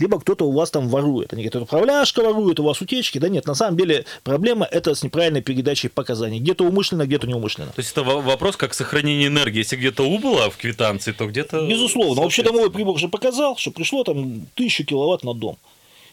либо 0.00 0.18
кто-то 0.18 0.46
у 0.46 0.52
вас 0.52 0.70
там 0.70 0.88
ворует. 0.88 1.32
Они 1.32 1.42
говорят, 1.44 1.62
управляшка 1.62 2.22
ворует, 2.22 2.58
у 2.58 2.64
вас 2.64 2.80
утечки. 2.80 3.18
Да 3.18 3.28
нет, 3.28 3.46
на 3.46 3.54
самом 3.54 3.76
деле 3.76 4.06
проблема 4.24 4.64
это 4.64 4.94
с 4.94 5.02
неправильной 5.02 5.42
передачей 5.42 5.88
показаний. 5.88 6.40
Где-то 6.40 6.64
умышленно, 6.64 7.06
где-то 7.06 7.26
неумышленно. 7.26 7.68
То 7.68 7.80
есть 7.80 7.92
это 7.92 8.02
во- 8.02 8.20
вопрос 8.20 8.56
как 8.56 8.74
сохранение 8.74 9.28
энергии. 9.28 9.58
Если 9.58 9.76
где-то 9.76 10.02
убыло 10.02 10.50
в 10.50 10.56
квитанции, 10.56 11.12
то 11.12 11.26
где-то... 11.26 11.66
Безусловно. 11.68 12.24
Общедомовой 12.24 12.70
прибор 12.70 12.98
же 12.98 13.08
показал, 13.08 13.56
что 13.56 13.70
пришло 13.70 14.02
там 14.02 14.46
1000 14.54 14.84
киловатт 14.84 15.22
на 15.22 15.34
дом. 15.34 15.58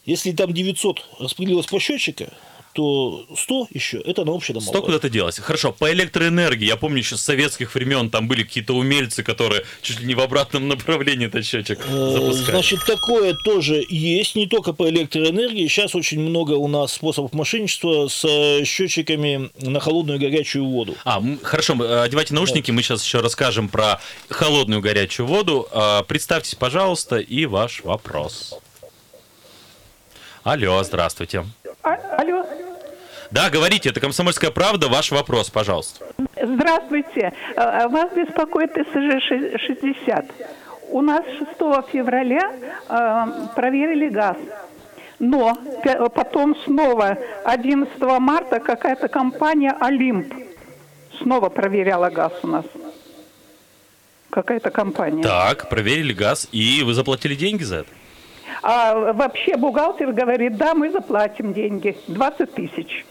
Если 0.05 0.31
там 0.31 0.53
900 0.53 1.05
распределилось 1.19 1.65
по 1.65 1.79
счетчику, 1.79 2.25
то 2.73 3.25
100 3.35 3.67
еще 3.71 3.97
это 3.99 4.23
на 4.25 4.35
общедомовой. 4.35 4.71
Что 4.71 4.81
куда-то 4.81 5.09
делось? 5.09 5.39
Хорошо, 5.39 5.71
по 5.71 5.91
электроэнергии, 5.91 6.65
я 6.65 6.75
помню 6.75 6.99
еще 6.99 7.17
с 7.17 7.21
советских 7.21 7.73
времен 7.75 8.09
там 8.09 8.27
были 8.27 8.43
какие-то 8.43 8.73
умельцы, 8.73 9.23
которые 9.23 9.63
чуть 9.81 9.99
ли 9.99 10.05
не 10.07 10.15
в 10.15 10.19
обратном 10.21 10.67
направлении 10.67 11.27
этот 11.27 11.45
счетчик 11.45 11.79
Э, 11.87 12.11
запускали. 12.11 12.51
Значит, 12.51 12.85
такое 12.85 13.33
тоже 13.45 13.83
есть, 13.89 14.35
не 14.35 14.47
только 14.47 14.73
по 14.73 14.89
электроэнергии. 14.89 15.67
Сейчас 15.67 15.95
очень 15.95 16.19
много 16.19 16.53
у 16.53 16.67
нас 16.67 16.93
способов 16.93 17.33
мошенничества 17.33 18.07
с 18.07 18.23
э, 18.25 18.63
счетчиками 18.65 19.49
на 19.61 19.79
холодную 19.79 20.19
и 20.19 20.21
горячую 20.21 20.65
воду. 20.65 20.95
А, 21.05 21.21
хорошо, 21.43 21.75
э, 21.83 22.01
одевайте 22.03 22.33
наушники, 22.33 22.71
мы 22.71 22.81
сейчас 22.83 23.03
еще 23.03 23.19
расскажем 23.21 23.69
про 23.69 23.99
холодную 24.29 24.81
горячую 24.81 25.25
воду. 25.27 25.67
А, 25.71 26.03
Представьтесь, 26.03 26.55
пожалуйста, 26.55 27.17
и 27.17 27.45
ваш 27.45 27.83
вопрос. 27.83 28.59
Алло, 30.43 30.81
здравствуйте. 30.83 31.45
А- 31.83 31.93
Алло, 32.17 32.45
Да, 33.31 33.49
говорите, 33.49 33.89
это 33.89 33.99
«Комсомольская 33.99 34.51
правда», 34.51 34.87
ваш 34.87 35.11
вопрос, 35.11 35.49
пожалуйста. 35.49 36.05
здравствуйте. 36.41 37.33
А, 37.55 37.87
Вас 37.89 38.11
беспокоит 38.13 38.75
СЖ-60. 38.77 40.31
У 40.89 41.01
нас 41.01 41.25
6 41.25 41.49
февраля 41.91 42.51
а, 42.87 43.27
проверили 43.55 44.09
газ. 44.09 44.37
Но 45.19 45.57
потом 46.13 46.55
снова 46.63 47.17
11 47.43 47.99
марта 48.19 48.59
какая-то 48.59 49.07
компания 49.07 49.75
«Олимп» 49.79 50.33
снова 51.19 51.49
проверяла 51.49 52.09
газ 52.09 52.31
у 52.43 52.47
нас. 52.47 52.65
Какая-то 54.29 54.69
компания. 54.69 55.23
Так, 55.23 55.69
проверили 55.69 56.13
газ, 56.13 56.47
и 56.51 56.83
вы 56.83 56.93
заплатили 56.93 57.33
деньги 57.33 57.63
за 57.63 57.77
это? 57.77 57.89
А 58.63 59.13
вообще 59.13 59.55
бухгалтер 59.57 60.11
говорит, 60.13 60.57
да, 60.57 60.73
мы 60.73 60.91
заплатим 60.91 61.53
деньги, 61.53 61.97
20 62.07 62.53
тысяч. 62.53 63.05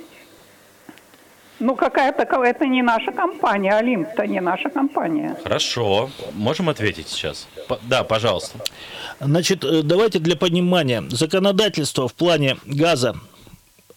Ну, 1.58 1.74
какая-то, 1.74 2.22
это 2.44 2.66
не 2.66 2.82
наша 2.82 3.12
компания, 3.12 3.72
Олимп-то 3.72 4.26
не 4.26 4.40
наша 4.40 4.68
компания. 4.68 5.38
Хорошо, 5.42 6.10
можем 6.34 6.68
ответить 6.68 7.08
сейчас? 7.08 7.48
П- 7.66 7.78
да, 7.88 8.04
пожалуйста. 8.04 8.58
Значит, 9.20 9.64
э, 9.64 9.82
давайте 9.82 10.18
для 10.18 10.36
понимания. 10.36 11.02
Законодательство 11.08 12.08
в 12.08 12.14
плане 12.14 12.58
газа 12.66 13.16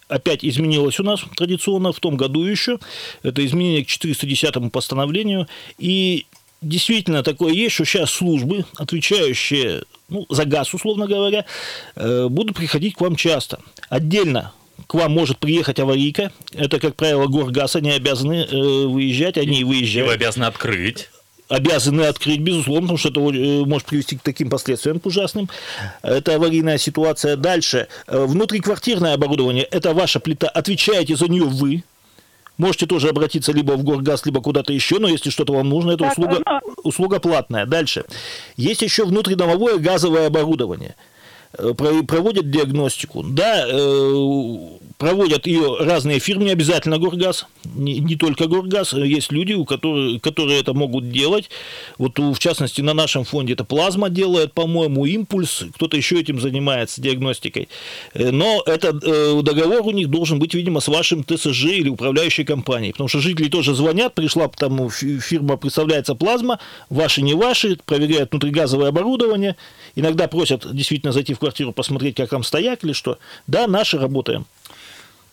опять 0.08 0.42
изменилось 0.42 0.98
у 1.00 1.02
нас 1.02 1.20
традиционно 1.36 1.92
в 1.92 2.00
том 2.00 2.16
году 2.16 2.44
еще. 2.44 2.78
Это 3.22 3.44
изменение 3.44 3.84
к 3.84 3.88
410 3.88 4.72
постановлению. 4.72 5.46
И 5.76 6.26
действительно 6.62 7.22
такое 7.22 7.52
есть, 7.52 7.74
что 7.74 7.84
сейчас 7.84 8.10
службы, 8.10 8.64
отвечающие 8.76 9.82
ну, 10.08 10.26
за 10.28 10.44
газ, 10.44 10.72
условно 10.74 11.06
говоря, 11.06 11.44
э, 11.96 12.26
будут 12.28 12.56
приходить 12.56 12.94
к 12.94 13.00
вам 13.00 13.16
часто. 13.16 13.60
Отдельно 13.88 14.52
к 14.86 14.94
вам 14.94 15.12
может 15.12 15.38
приехать 15.38 15.78
аварийка. 15.78 16.32
Это, 16.52 16.80
как 16.80 16.96
правило, 16.96 17.26
горгаз, 17.26 17.76
они 17.76 17.90
обязаны 17.90 18.46
э, 18.50 18.56
выезжать, 18.86 19.38
они 19.38 19.58
и 19.58 19.60
И 19.60 19.64
выезжают 19.64 20.08
вы 20.08 20.14
обязаны 20.14 20.44
открыть. 20.44 21.08
обязаны 21.48 22.02
открыть, 22.02 22.40
безусловно, 22.40 22.82
потому 22.82 22.98
что 22.98 23.08
это 23.10 23.20
э, 23.20 23.64
может 23.64 23.86
привести 23.86 24.16
к 24.16 24.22
таким 24.22 24.50
последствиям 24.50 25.00
ужасным. 25.04 25.48
Это 26.02 26.34
аварийная 26.34 26.78
ситуация. 26.78 27.36
Дальше. 27.36 27.88
Э, 28.06 28.24
Внутриквартирное 28.24 29.14
оборудование– 29.14 29.64
это 29.70 29.94
ваша 29.94 30.18
плита. 30.18 30.48
Отвечаете 30.48 31.14
за 31.14 31.26
нее 31.28 31.44
вы. 31.44 31.84
Можете 32.60 32.84
тоже 32.84 33.08
обратиться 33.08 33.52
либо 33.52 33.72
в 33.72 33.82
Горгаз, 33.84 34.26
либо 34.26 34.42
куда-то 34.42 34.74
еще, 34.74 34.98
но 34.98 35.08
если 35.08 35.30
что-то 35.30 35.54
вам 35.54 35.70
нужно, 35.70 35.92
это 35.92 36.04
Так, 36.04 36.12
услуга, 36.12 36.42
услуга 36.82 37.18
платная. 37.18 37.64
Дальше. 37.64 38.04
Есть 38.58 38.82
еще 38.82 39.06
внутридомовое 39.06 39.78
газовое 39.78 40.26
оборудование. 40.26 40.94
Э, 41.58 41.74
про- 41.74 42.02
Проводят 42.04 42.50
диагностику. 42.50 43.22
Да, 43.24 43.66
э, 43.68 44.56
проводят 44.98 45.46
ее 45.46 45.78
разные 45.80 46.18
фирмы, 46.20 46.44
не 46.44 46.50
обязательно 46.52 46.98
Горгаз, 46.98 47.46
не, 47.74 47.98
не 48.00 48.16
только 48.16 48.46
Горгаз. 48.46 48.92
Есть 48.92 49.32
люди, 49.32 49.54
у 49.54 49.64
которых, 49.64 50.20
которые 50.22 50.60
это 50.60 50.74
могут 50.74 51.10
делать. 51.10 51.48
Вот 51.98 52.18
в 52.18 52.38
частности 52.38 52.82
на 52.82 52.94
нашем 52.94 53.24
фонде 53.24 53.54
это 53.54 53.64
плазма 53.64 54.10
делает, 54.10 54.52
по-моему, 54.52 55.06
импульс, 55.06 55.64
кто-то 55.74 55.96
еще 55.96 56.20
этим 56.20 56.40
занимается 56.40 57.00
диагностикой. 57.00 57.68
Э, 58.14 58.30
Но 58.30 58.62
это 58.66 58.96
э, 59.02 59.40
договор 59.42 59.80
у 59.86 59.90
них 59.90 60.08
должен 60.08 60.38
быть, 60.38 60.54
видимо, 60.54 60.78
с 60.80 60.86
вашим 60.86 61.24
ТСЖ 61.24 61.64
или 61.64 61.88
управляющей 61.88 62.44
компанией. 62.44 62.92
Потому 62.92 63.08
что 63.08 63.18
жители 63.18 63.48
тоже 63.48 63.74
звонят, 63.74 64.14
пришла 64.14 64.46
там 64.48 64.88
фи- 64.88 65.18
фирма, 65.18 65.56
представляется 65.56 66.14
плазма, 66.14 66.60
ваши 66.90 67.22
не 67.22 67.34
ваши, 67.34 67.76
проверяют 67.86 68.30
внутригазовое 68.30 68.88
оборудование, 68.90 69.56
иногда 69.96 70.28
просят 70.28 70.72
действительно 70.72 71.12
зайти 71.12 71.34
в 71.34 71.39
квартиру, 71.40 71.72
посмотреть, 71.72 72.16
как 72.16 72.30
там 72.30 72.44
стояк 72.44 72.84
или 72.84 72.92
что. 72.92 73.18
Да, 73.46 73.66
наши 73.66 73.98
работаем. 73.98 74.46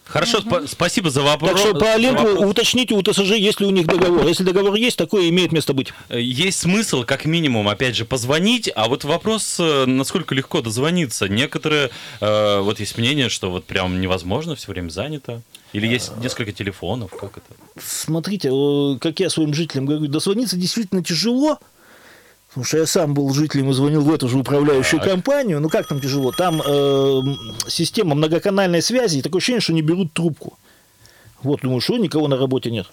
Хорошо, 0.05 0.39
спа- 0.39 0.65
спасибо 0.67 1.09
за 1.09 1.21
вопрос. 1.21 1.51
Так 1.51 1.59
что 1.59 1.73
по 1.73 1.97
вопрос. 1.99 2.49
уточните 2.49 2.93
у 2.93 3.01
ТСЖ, 3.01 3.31
есть 3.33 3.59
ли 3.59 3.65
у 3.65 3.71
них 3.71 3.87
договор. 3.87 4.25
Если 4.25 4.43
договор 4.43 4.75
есть, 4.75 4.97
такое 4.97 5.27
имеет 5.29 5.51
место 5.51 5.73
быть. 5.73 5.91
Э, 6.09 6.19
Есть 6.19 6.59
смысл, 6.59 7.03
как 7.03 7.25
минимум, 7.25 7.67
опять 7.67 7.95
же, 7.95 8.05
позвонить, 8.05 8.71
а 8.73 8.87
вот 8.87 9.03
вопрос, 9.03 9.57
э, 9.59 9.85
насколько 9.85 10.33
легко 10.33 10.61
дозвониться. 10.61 11.27
Некоторые, 11.27 11.89
э, 12.21 12.59
вот 12.61 12.79
есть 12.79 12.97
мнение, 12.97 13.27
что 13.27 13.51
вот 13.51 13.65
прям 13.65 13.99
невозможно, 13.99 14.55
все 14.55 14.71
время 14.71 14.89
занято. 14.89 15.41
Или 15.73 15.87
есть 15.87 16.15
несколько 16.17 16.53
телефонов, 16.53 17.11
как 17.11 17.31
это? 17.37 17.81
Смотрите, 17.83 18.49
как 19.01 19.19
я 19.19 19.29
своим 19.29 19.53
жителям 19.53 19.85
говорю, 19.87 20.07
дозвониться 20.07 20.55
действительно 20.55 21.03
тяжело, 21.03 21.59
потому 22.57 22.65
что 22.65 22.77
я 22.77 22.85
сам 22.87 23.13
был 23.13 23.31
жителем 23.33 23.69
и 23.69 23.73
звонил 23.73 24.01
в 24.01 24.11
эту 24.11 24.27
же 24.27 24.39
управляющую 24.39 24.99
Так. 24.99 25.11
компанию. 25.11 25.59
Ну 25.59 25.69
как 25.69 25.87
там 25.87 25.99
тяжело? 25.99 26.31
Там 26.31 26.59
э, 26.65 27.21
система 27.67 28.15
многоканальной 28.15 28.81
связи, 28.81 29.19
и 29.19 29.21
такое 29.21 29.39
ощущение, 29.39 29.61
что 29.61 29.73
не 29.73 29.83
берут 29.83 30.11
трубку. 30.13 30.57
Вот, 31.43 31.61
думаю, 31.61 31.81
что 31.81 31.97
никого 31.97 32.27
на 32.27 32.35
работе 32.35 32.71
нет. 32.71 32.87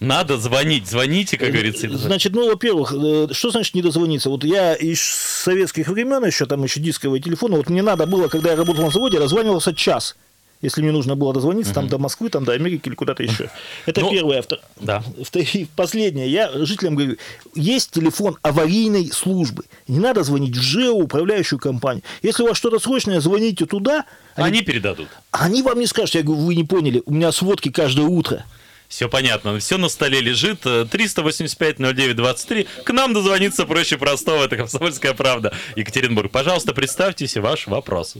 Надо 0.00 0.38
звонить, 0.38 0.86
звоните, 0.88 1.36
как 1.36 1.50
говорится. 1.50 1.86
и 1.86 1.90
дозвонитесь. 1.90 2.06
Значит, 2.06 2.32
ну, 2.32 2.48
во-первых, 2.48 2.94
э, 2.96 3.28
что 3.32 3.50
значит 3.50 3.74
не 3.74 3.82
дозвониться? 3.82 4.30
Вот 4.30 4.42
я 4.42 4.74
из 4.74 5.02
советских 5.02 5.88
времен 5.88 6.24
еще, 6.24 6.46
там 6.46 6.64
еще 6.64 6.80
дисковые 6.80 7.20
телефоны, 7.20 7.58
вот 7.58 7.68
мне 7.68 7.82
надо 7.82 8.06
было, 8.06 8.28
когда 8.28 8.52
я 8.52 8.56
работал 8.56 8.84
на 8.84 8.90
заводе, 8.90 9.16
я 9.16 9.20
дозванивался 9.20 9.74
час. 9.74 10.16
Если 10.62 10.80
мне 10.80 10.92
нужно 10.92 11.16
было 11.16 11.34
дозвониться 11.34 11.74
там 11.74 11.88
до 11.88 11.98
Москвы, 11.98 12.30
там 12.30 12.44
до 12.44 12.52
Америки 12.52 12.82
или 12.88 12.94
куда-то 12.94 13.22
еще. 13.22 13.50
Это 13.84 14.00
Ну, 14.00 14.10
первое. 14.10 14.38
А 14.38 14.42
втор- 14.42 14.60
да. 14.80 15.02
втор- 15.20 15.68
Последнее. 15.76 16.28
Я 16.30 16.50
жителям 16.64 16.94
говорю, 16.94 17.16
есть 17.54 17.90
телефон 17.90 18.38
аварийной 18.42 19.10
службы. 19.12 19.64
Не 19.88 19.98
надо 19.98 20.22
звонить 20.22 20.56
в 20.56 20.62
ЖЭО, 20.62 20.92
управляющую 20.92 21.58
компанию. 21.58 22.02
Если 22.22 22.42
у 22.42 22.46
вас 22.46 22.56
что-то 22.56 22.78
срочное, 22.78 23.20
звоните 23.20 23.66
туда. 23.66 24.04
Они 24.36 24.62
передадут. 24.62 25.08
они 25.32 25.62
вам 25.62 25.78
не 25.80 25.86
скажут. 25.86 26.14
Я 26.14 26.22
говорю, 26.22 26.42
вы 26.42 26.54
не 26.54 26.64
поняли, 26.64 27.02
у 27.06 27.12
меня 27.12 27.32
сводки 27.32 27.70
каждое 27.70 28.06
утро. 28.06 28.44
Все 28.88 29.08
понятно. 29.08 29.58
Все 29.58 29.78
на 29.78 29.88
столе 29.88 30.20
лежит. 30.20 30.60
Э, 30.66 30.84
385-09-23. 30.84 32.66
К 32.84 32.92
нам 32.92 33.14
дозвониться 33.14 33.64
проще 33.66 33.96
простого. 33.98 34.44
Это 34.44 34.56
«Комсомольская 34.56 35.14
правда». 35.14 35.52
Екатеринбург. 35.76 36.30
Пожалуйста, 36.30 36.72
представьтесь 36.74 37.36
и 37.36 37.40
ваш 37.40 37.66
вопрос. 37.66 38.16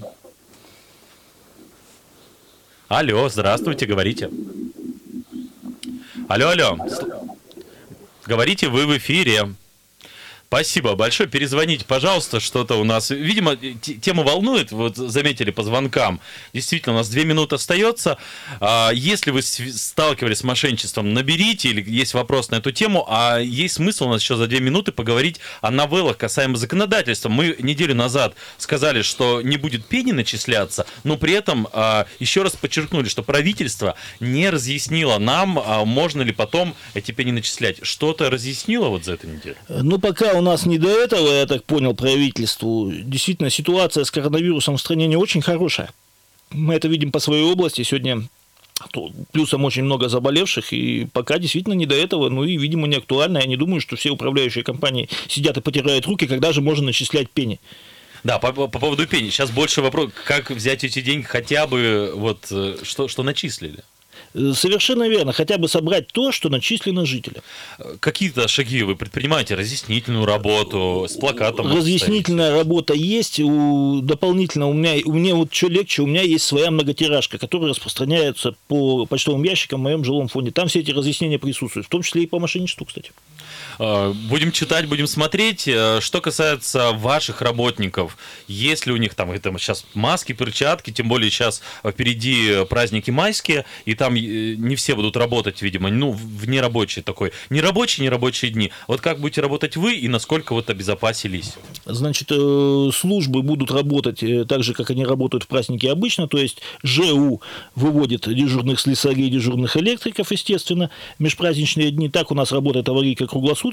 Алло, 2.95 3.27
здравствуйте, 3.31 3.87
говорите. 3.87 4.29
Алло, 6.29 6.49
алло. 6.49 6.77
Говорите, 8.27 8.69
вы 8.69 8.87
в 8.87 8.95
эфире. 8.99 9.55
Спасибо 10.53 10.97
большое. 10.97 11.31
Перезвоните, 11.31 11.87
пожалуйста, 11.87 12.39
что-то 12.39 12.75
у 12.75 12.85
нас. 12.85 13.09
Видимо, 13.09 13.57
тема 13.57 14.23
волнует, 14.23 14.71
вот 14.71 14.97
заметили 14.97 15.51
по 15.51 15.63
звонкам. 15.63 16.21
Действительно, 16.53 16.95
у 16.95 16.99
нас 16.99 17.09
две 17.09 17.25
минуты 17.25 17.55
остается. 17.55 18.19
А, 18.61 18.91
Если 18.93 19.31
вы 19.31 19.41
сталкивались 19.41 20.41
с 20.41 20.45
мошенничеством, 20.45 21.15
наберите, 21.15 21.71
или 21.71 21.83
есть 21.91 22.13
вопрос 22.13 22.51
на 22.51 22.57
эту 22.57 22.71
тему. 22.71 23.07
А 23.09 23.39
есть 23.39 23.77
смысл 23.77 24.09
у 24.09 24.11
нас 24.11 24.21
еще 24.21 24.37
за 24.37 24.47
две 24.47 24.61
минуты 24.61 24.93
поговорить 24.93 25.41
о 25.63 25.71
новеллах 25.71 26.19
касаемо 26.19 26.57
законодательства. 26.57 27.31
Мы 27.31 27.57
неделю 27.59 27.95
назад 27.95 28.35
сказали, 28.59 29.01
что 29.01 29.41
не 29.41 29.57
будет 29.57 29.87
пени 29.87 30.13
начисляться, 30.13 30.85
но 31.03 31.17
при 31.17 31.33
этом 31.33 31.67
а, 31.73 32.07
еще 32.19 32.43
раз 32.43 32.57
подчеркнули, 32.57 33.09
что 33.09 33.23
правительство 33.23 33.97
не 34.21 34.51
разъяснило 34.51 35.17
нам, 35.17 35.59
а, 35.59 35.87
можно 35.87 36.21
ли 36.21 36.33
потом 36.33 36.75
эти 36.93 37.11
пени 37.11 37.31
начислять. 37.31 37.79
Что-то 37.81 38.29
разъяснило 38.29 38.89
вот 38.89 39.07
за 39.07 39.15
эту 39.15 39.29
неделю? 39.29 39.57
Ну, 39.71 39.99
пока 39.99 40.35
у 40.35 40.42
нас 40.43 40.67
не 40.67 40.79
до 40.79 40.89
этого, 40.89 41.29
я 41.29 41.47
так 41.47 41.65
понял, 41.65 41.95
правительству. 41.95 42.93
Действительно, 42.93 43.51
ситуация 43.51 44.05
с 44.05 44.11
коронавирусом 44.11 44.77
в 44.77 44.81
стране 44.81 45.07
не 45.07 45.17
очень 45.17 45.43
хорошая. 45.43 45.91
Мы 46.51 46.75
это 46.75 46.89
видим 46.89 47.11
по 47.11 47.19
своей 47.19 47.45
области. 47.45 47.83
Сегодня 47.83 48.29
плюсом 49.33 49.65
очень 49.65 49.85
много 49.85 50.09
заболевших, 50.09 50.73
и 50.73 51.07
пока 51.13 51.39
действительно 51.39 51.75
не 51.75 51.87
до 51.87 51.95
этого, 51.95 52.29
ну 52.29 52.45
и, 52.45 52.57
видимо, 52.57 52.87
не 52.87 52.97
актуально. 52.97 53.39
Я 53.39 53.47
не 53.47 53.57
думаю, 53.57 53.81
что 53.81 53.97
все 53.97 54.11
управляющие 54.11 54.65
компании 54.65 55.09
сидят 55.29 55.57
и 55.57 55.61
потирают 55.61 56.07
руки, 56.07 56.27
когда 56.27 56.53
же 56.53 56.61
можно 56.61 56.87
начислять 56.87 57.31
пени. 57.31 57.61
Да, 58.25 58.39
по, 58.39 58.53
по 58.53 58.79
поводу 58.79 59.07
пени. 59.07 59.31
Сейчас 59.31 59.51
больше 59.51 59.83
вопрос, 59.83 60.11
как 60.27 60.51
взять 60.51 60.85
эти 60.85 61.01
деньги 61.01 61.25
хотя 61.25 61.67
бы, 61.67 62.13
вот, 62.15 62.47
э, 62.51 62.77
что, 62.83 63.09
что 63.09 63.23
начислили? 63.23 63.83
Э, 64.35 64.53
совершенно 64.55 65.09
верно. 65.09 65.33
Хотя 65.33 65.59
бы 65.59 65.69
собрать 65.69 66.09
то, 66.09 66.33
что 66.33 66.49
начислено 66.49 67.05
жителям. 67.05 67.43
Какие-то 68.01 68.49
шаги 68.49 68.83
вы 68.83 68.97
предпринимаете? 68.97 69.55
Разъяснительную 69.55 70.25
работу 70.25 71.07
с 71.09 71.15
плакатом? 71.17 71.75
Разъяснительная 71.75 72.53
работа 72.53 72.95
есть. 72.95 73.41
У, 73.41 74.01
дополнительно 74.03 74.69
у 74.69 74.73
меня, 74.73 74.95
у 75.05 75.13
меня 75.13 75.35
вот 75.35 75.53
что 75.53 75.69
легче, 75.69 76.03
у 76.03 76.07
меня 76.07 76.23
есть 76.23 76.45
своя 76.45 76.71
многотиражка, 76.71 77.39
которая 77.39 77.71
распространяется 77.71 78.55
по 78.69 79.07
почтовым 79.07 79.43
ящикам 79.43 79.81
в 79.81 79.85
моем 79.85 80.05
жилом 80.05 80.29
фонде. 80.29 80.51
Там 80.51 80.69
все 80.69 80.81
эти 80.81 80.91
разъяснения 80.91 81.39
присутствуют, 81.39 81.87
в 81.87 81.91
том 81.91 82.03
числе 82.03 82.23
и 82.23 82.27
по 82.27 82.39
мошенничеству, 82.39 82.87
кстати. 82.87 83.13
А, 83.85 84.13
будем 84.31 84.53
читать, 84.53 84.87
будем 84.87 85.07
смотреть. 85.07 85.69
Э, 85.69 86.01
что 86.01 86.21
касается 86.21 86.93
ваших 86.93 87.43
работников, 87.43 88.17
есть 88.49 88.87
ли 88.87 88.93
у 88.93 88.97
них 88.97 89.15
там 89.15 89.31
это 89.33 89.53
сейчас 89.59 89.85
маски, 89.95 90.33
перчатки, 90.33 90.91
тем 90.91 91.09
более 91.09 91.31
сейчас 91.31 91.63
впереди 91.85 92.65
праздники 92.69 93.11
майские, 93.11 93.65
и 93.85 93.95
там 93.95 94.15
Э, 94.33 94.55
не 94.57 94.77
все 94.77 94.95
будут 94.95 95.17
работать, 95.17 95.63
видимо, 95.63 95.91
ну, 95.91 96.11
в 96.11 96.49
нерабочий 96.49 97.03
такой, 97.03 97.33
нерабочие, 97.51 98.05
нерабочие 98.05 98.51
дни. 98.51 98.71
Вот 98.89 99.01
как 99.01 99.21
будете 99.21 99.41
работать 99.41 99.77
вы 99.77 99.95
и 99.95 100.09
насколько 100.09 100.53
вот 100.53 100.71
обезопасились? 100.71 101.55
Значит, 101.85 102.29
э, 102.31 102.91
службы 102.95 103.43
будут 103.43 103.71
работать 103.71 104.23
э, 104.23 104.45
так 104.45 104.63
же, 104.63 104.75
как 104.75 104.91
они 104.91 105.05
работают 105.05 105.45
в 105.45 105.47
праздники 105.49 105.87
обычно, 105.87 106.29
то 106.29 106.39
есть 106.39 106.61
ЖУ 106.83 107.41
выводит 107.75 108.29
дежурных 108.29 108.81
слесарей, 108.81 109.29
дежурных 109.31 109.77
электриков, 109.77 110.31
естественно, 110.31 110.91
межпраздничные 111.19 111.91
дни. 111.91 112.09
Так 112.09 112.31
у 112.31 112.35
нас 112.35 112.53
работает 112.53 112.89
аварийка 112.89 113.27
круглосуточно. 113.27 113.72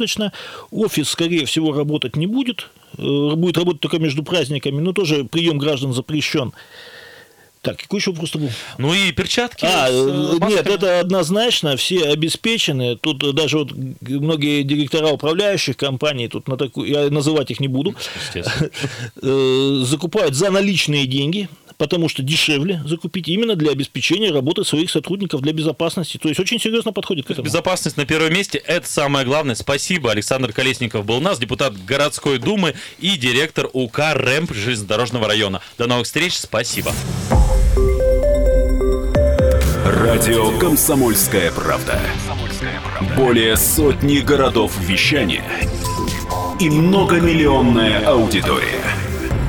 Офис, 0.71 1.09
скорее 1.09 1.45
всего, 1.45 1.73
работать 1.73 2.15
не 2.15 2.27
будет, 2.27 2.69
будет 2.97 3.57
работать 3.57 3.81
только 3.81 3.99
между 3.99 4.23
праздниками, 4.23 4.79
но 4.79 4.93
тоже 4.93 5.23
прием 5.23 5.57
граждан 5.57 5.93
запрещен. 5.93 6.53
Так, 7.61 7.77
какой 7.77 7.99
еще 7.99 8.11
вопрос 8.11 8.31
был? 8.35 8.49
Ну 8.77 8.93
и 8.93 9.11
перчатки. 9.11 9.65
А, 9.65 9.89
э, 9.89 10.37
нет, 10.47 10.65
это 10.65 11.01
однозначно, 11.01 11.75
все 11.75 12.05
обеспечены. 12.05 12.95
Тут 12.95 13.35
даже 13.35 13.57
вот 13.57 13.71
многие 14.01 14.63
директора 14.63 15.07
управляющих 15.07 15.75
компаний, 15.75 16.29
тут 16.29 16.47
на 16.47 16.55
такую, 16.55 16.89
я 16.89 17.09
называть 17.09 17.51
их 17.51 17.59
не 17.59 17.67
буду, 17.67 17.95
э, 19.21 19.81
закупают 19.83 20.35
за 20.35 20.51
наличные 20.51 21.05
деньги, 21.05 21.49
потому 21.79 22.09
что 22.09 22.21
дешевле 22.21 22.83
закупить 22.85 23.29
именно 23.29 23.55
для 23.55 23.71
обеспечения 23.71 24.31
работы 24.31 24.63
своих 24.65 24.91
сотрудников 24.91 25.41
для 25.41 25.53
безопасности. 25.53 26.17
То 26.17 26.27
есть 26.27 26.39
очень 26.39 26.59
серьезно 26.59 26.91
подходит 26.91 27.25
к 27.25 27.31
этому. 27.31 27.45
Безопасность 27.45 27.95
на 27.95 28.05
первом 28.05 28.33
месте– 28.33 28.57
это 28.67 28.87
самое 28.87 29.25
главное. 29.25 29.55
Спасибо. 29.55 30.11
Александр 30.11 30.51
Колесников 30.51 31.05
был 31.05 31.15
у 31.15 31.21
нас, 31.21 31.39
депутат 31.39 31.73
городской 31.85 32.37
думы 32.37 32.75
и 32.99 33.17
директор 33.17 33.69
УК 33.71 34.13
РЭМП 34.13 34.53
железнодорожного 34.53 35.27
района. 35.27 35.61
До 35.77 35.87
новых 35.87 36.05
встреч. 36.05 36.37
Спасибо. 36.37 36.91
Радио 39.85 40.59
«Комсомольская 40.59 41.51
правда». 41.53 41.99
Более 43.15 43.55
сотни 43.55 44.19
городов 44.19 44.77
вещания 44.81 45.45
и 46.59 46.69
многомиллионная 46.69 48.05
аудитория. 48.05 48.83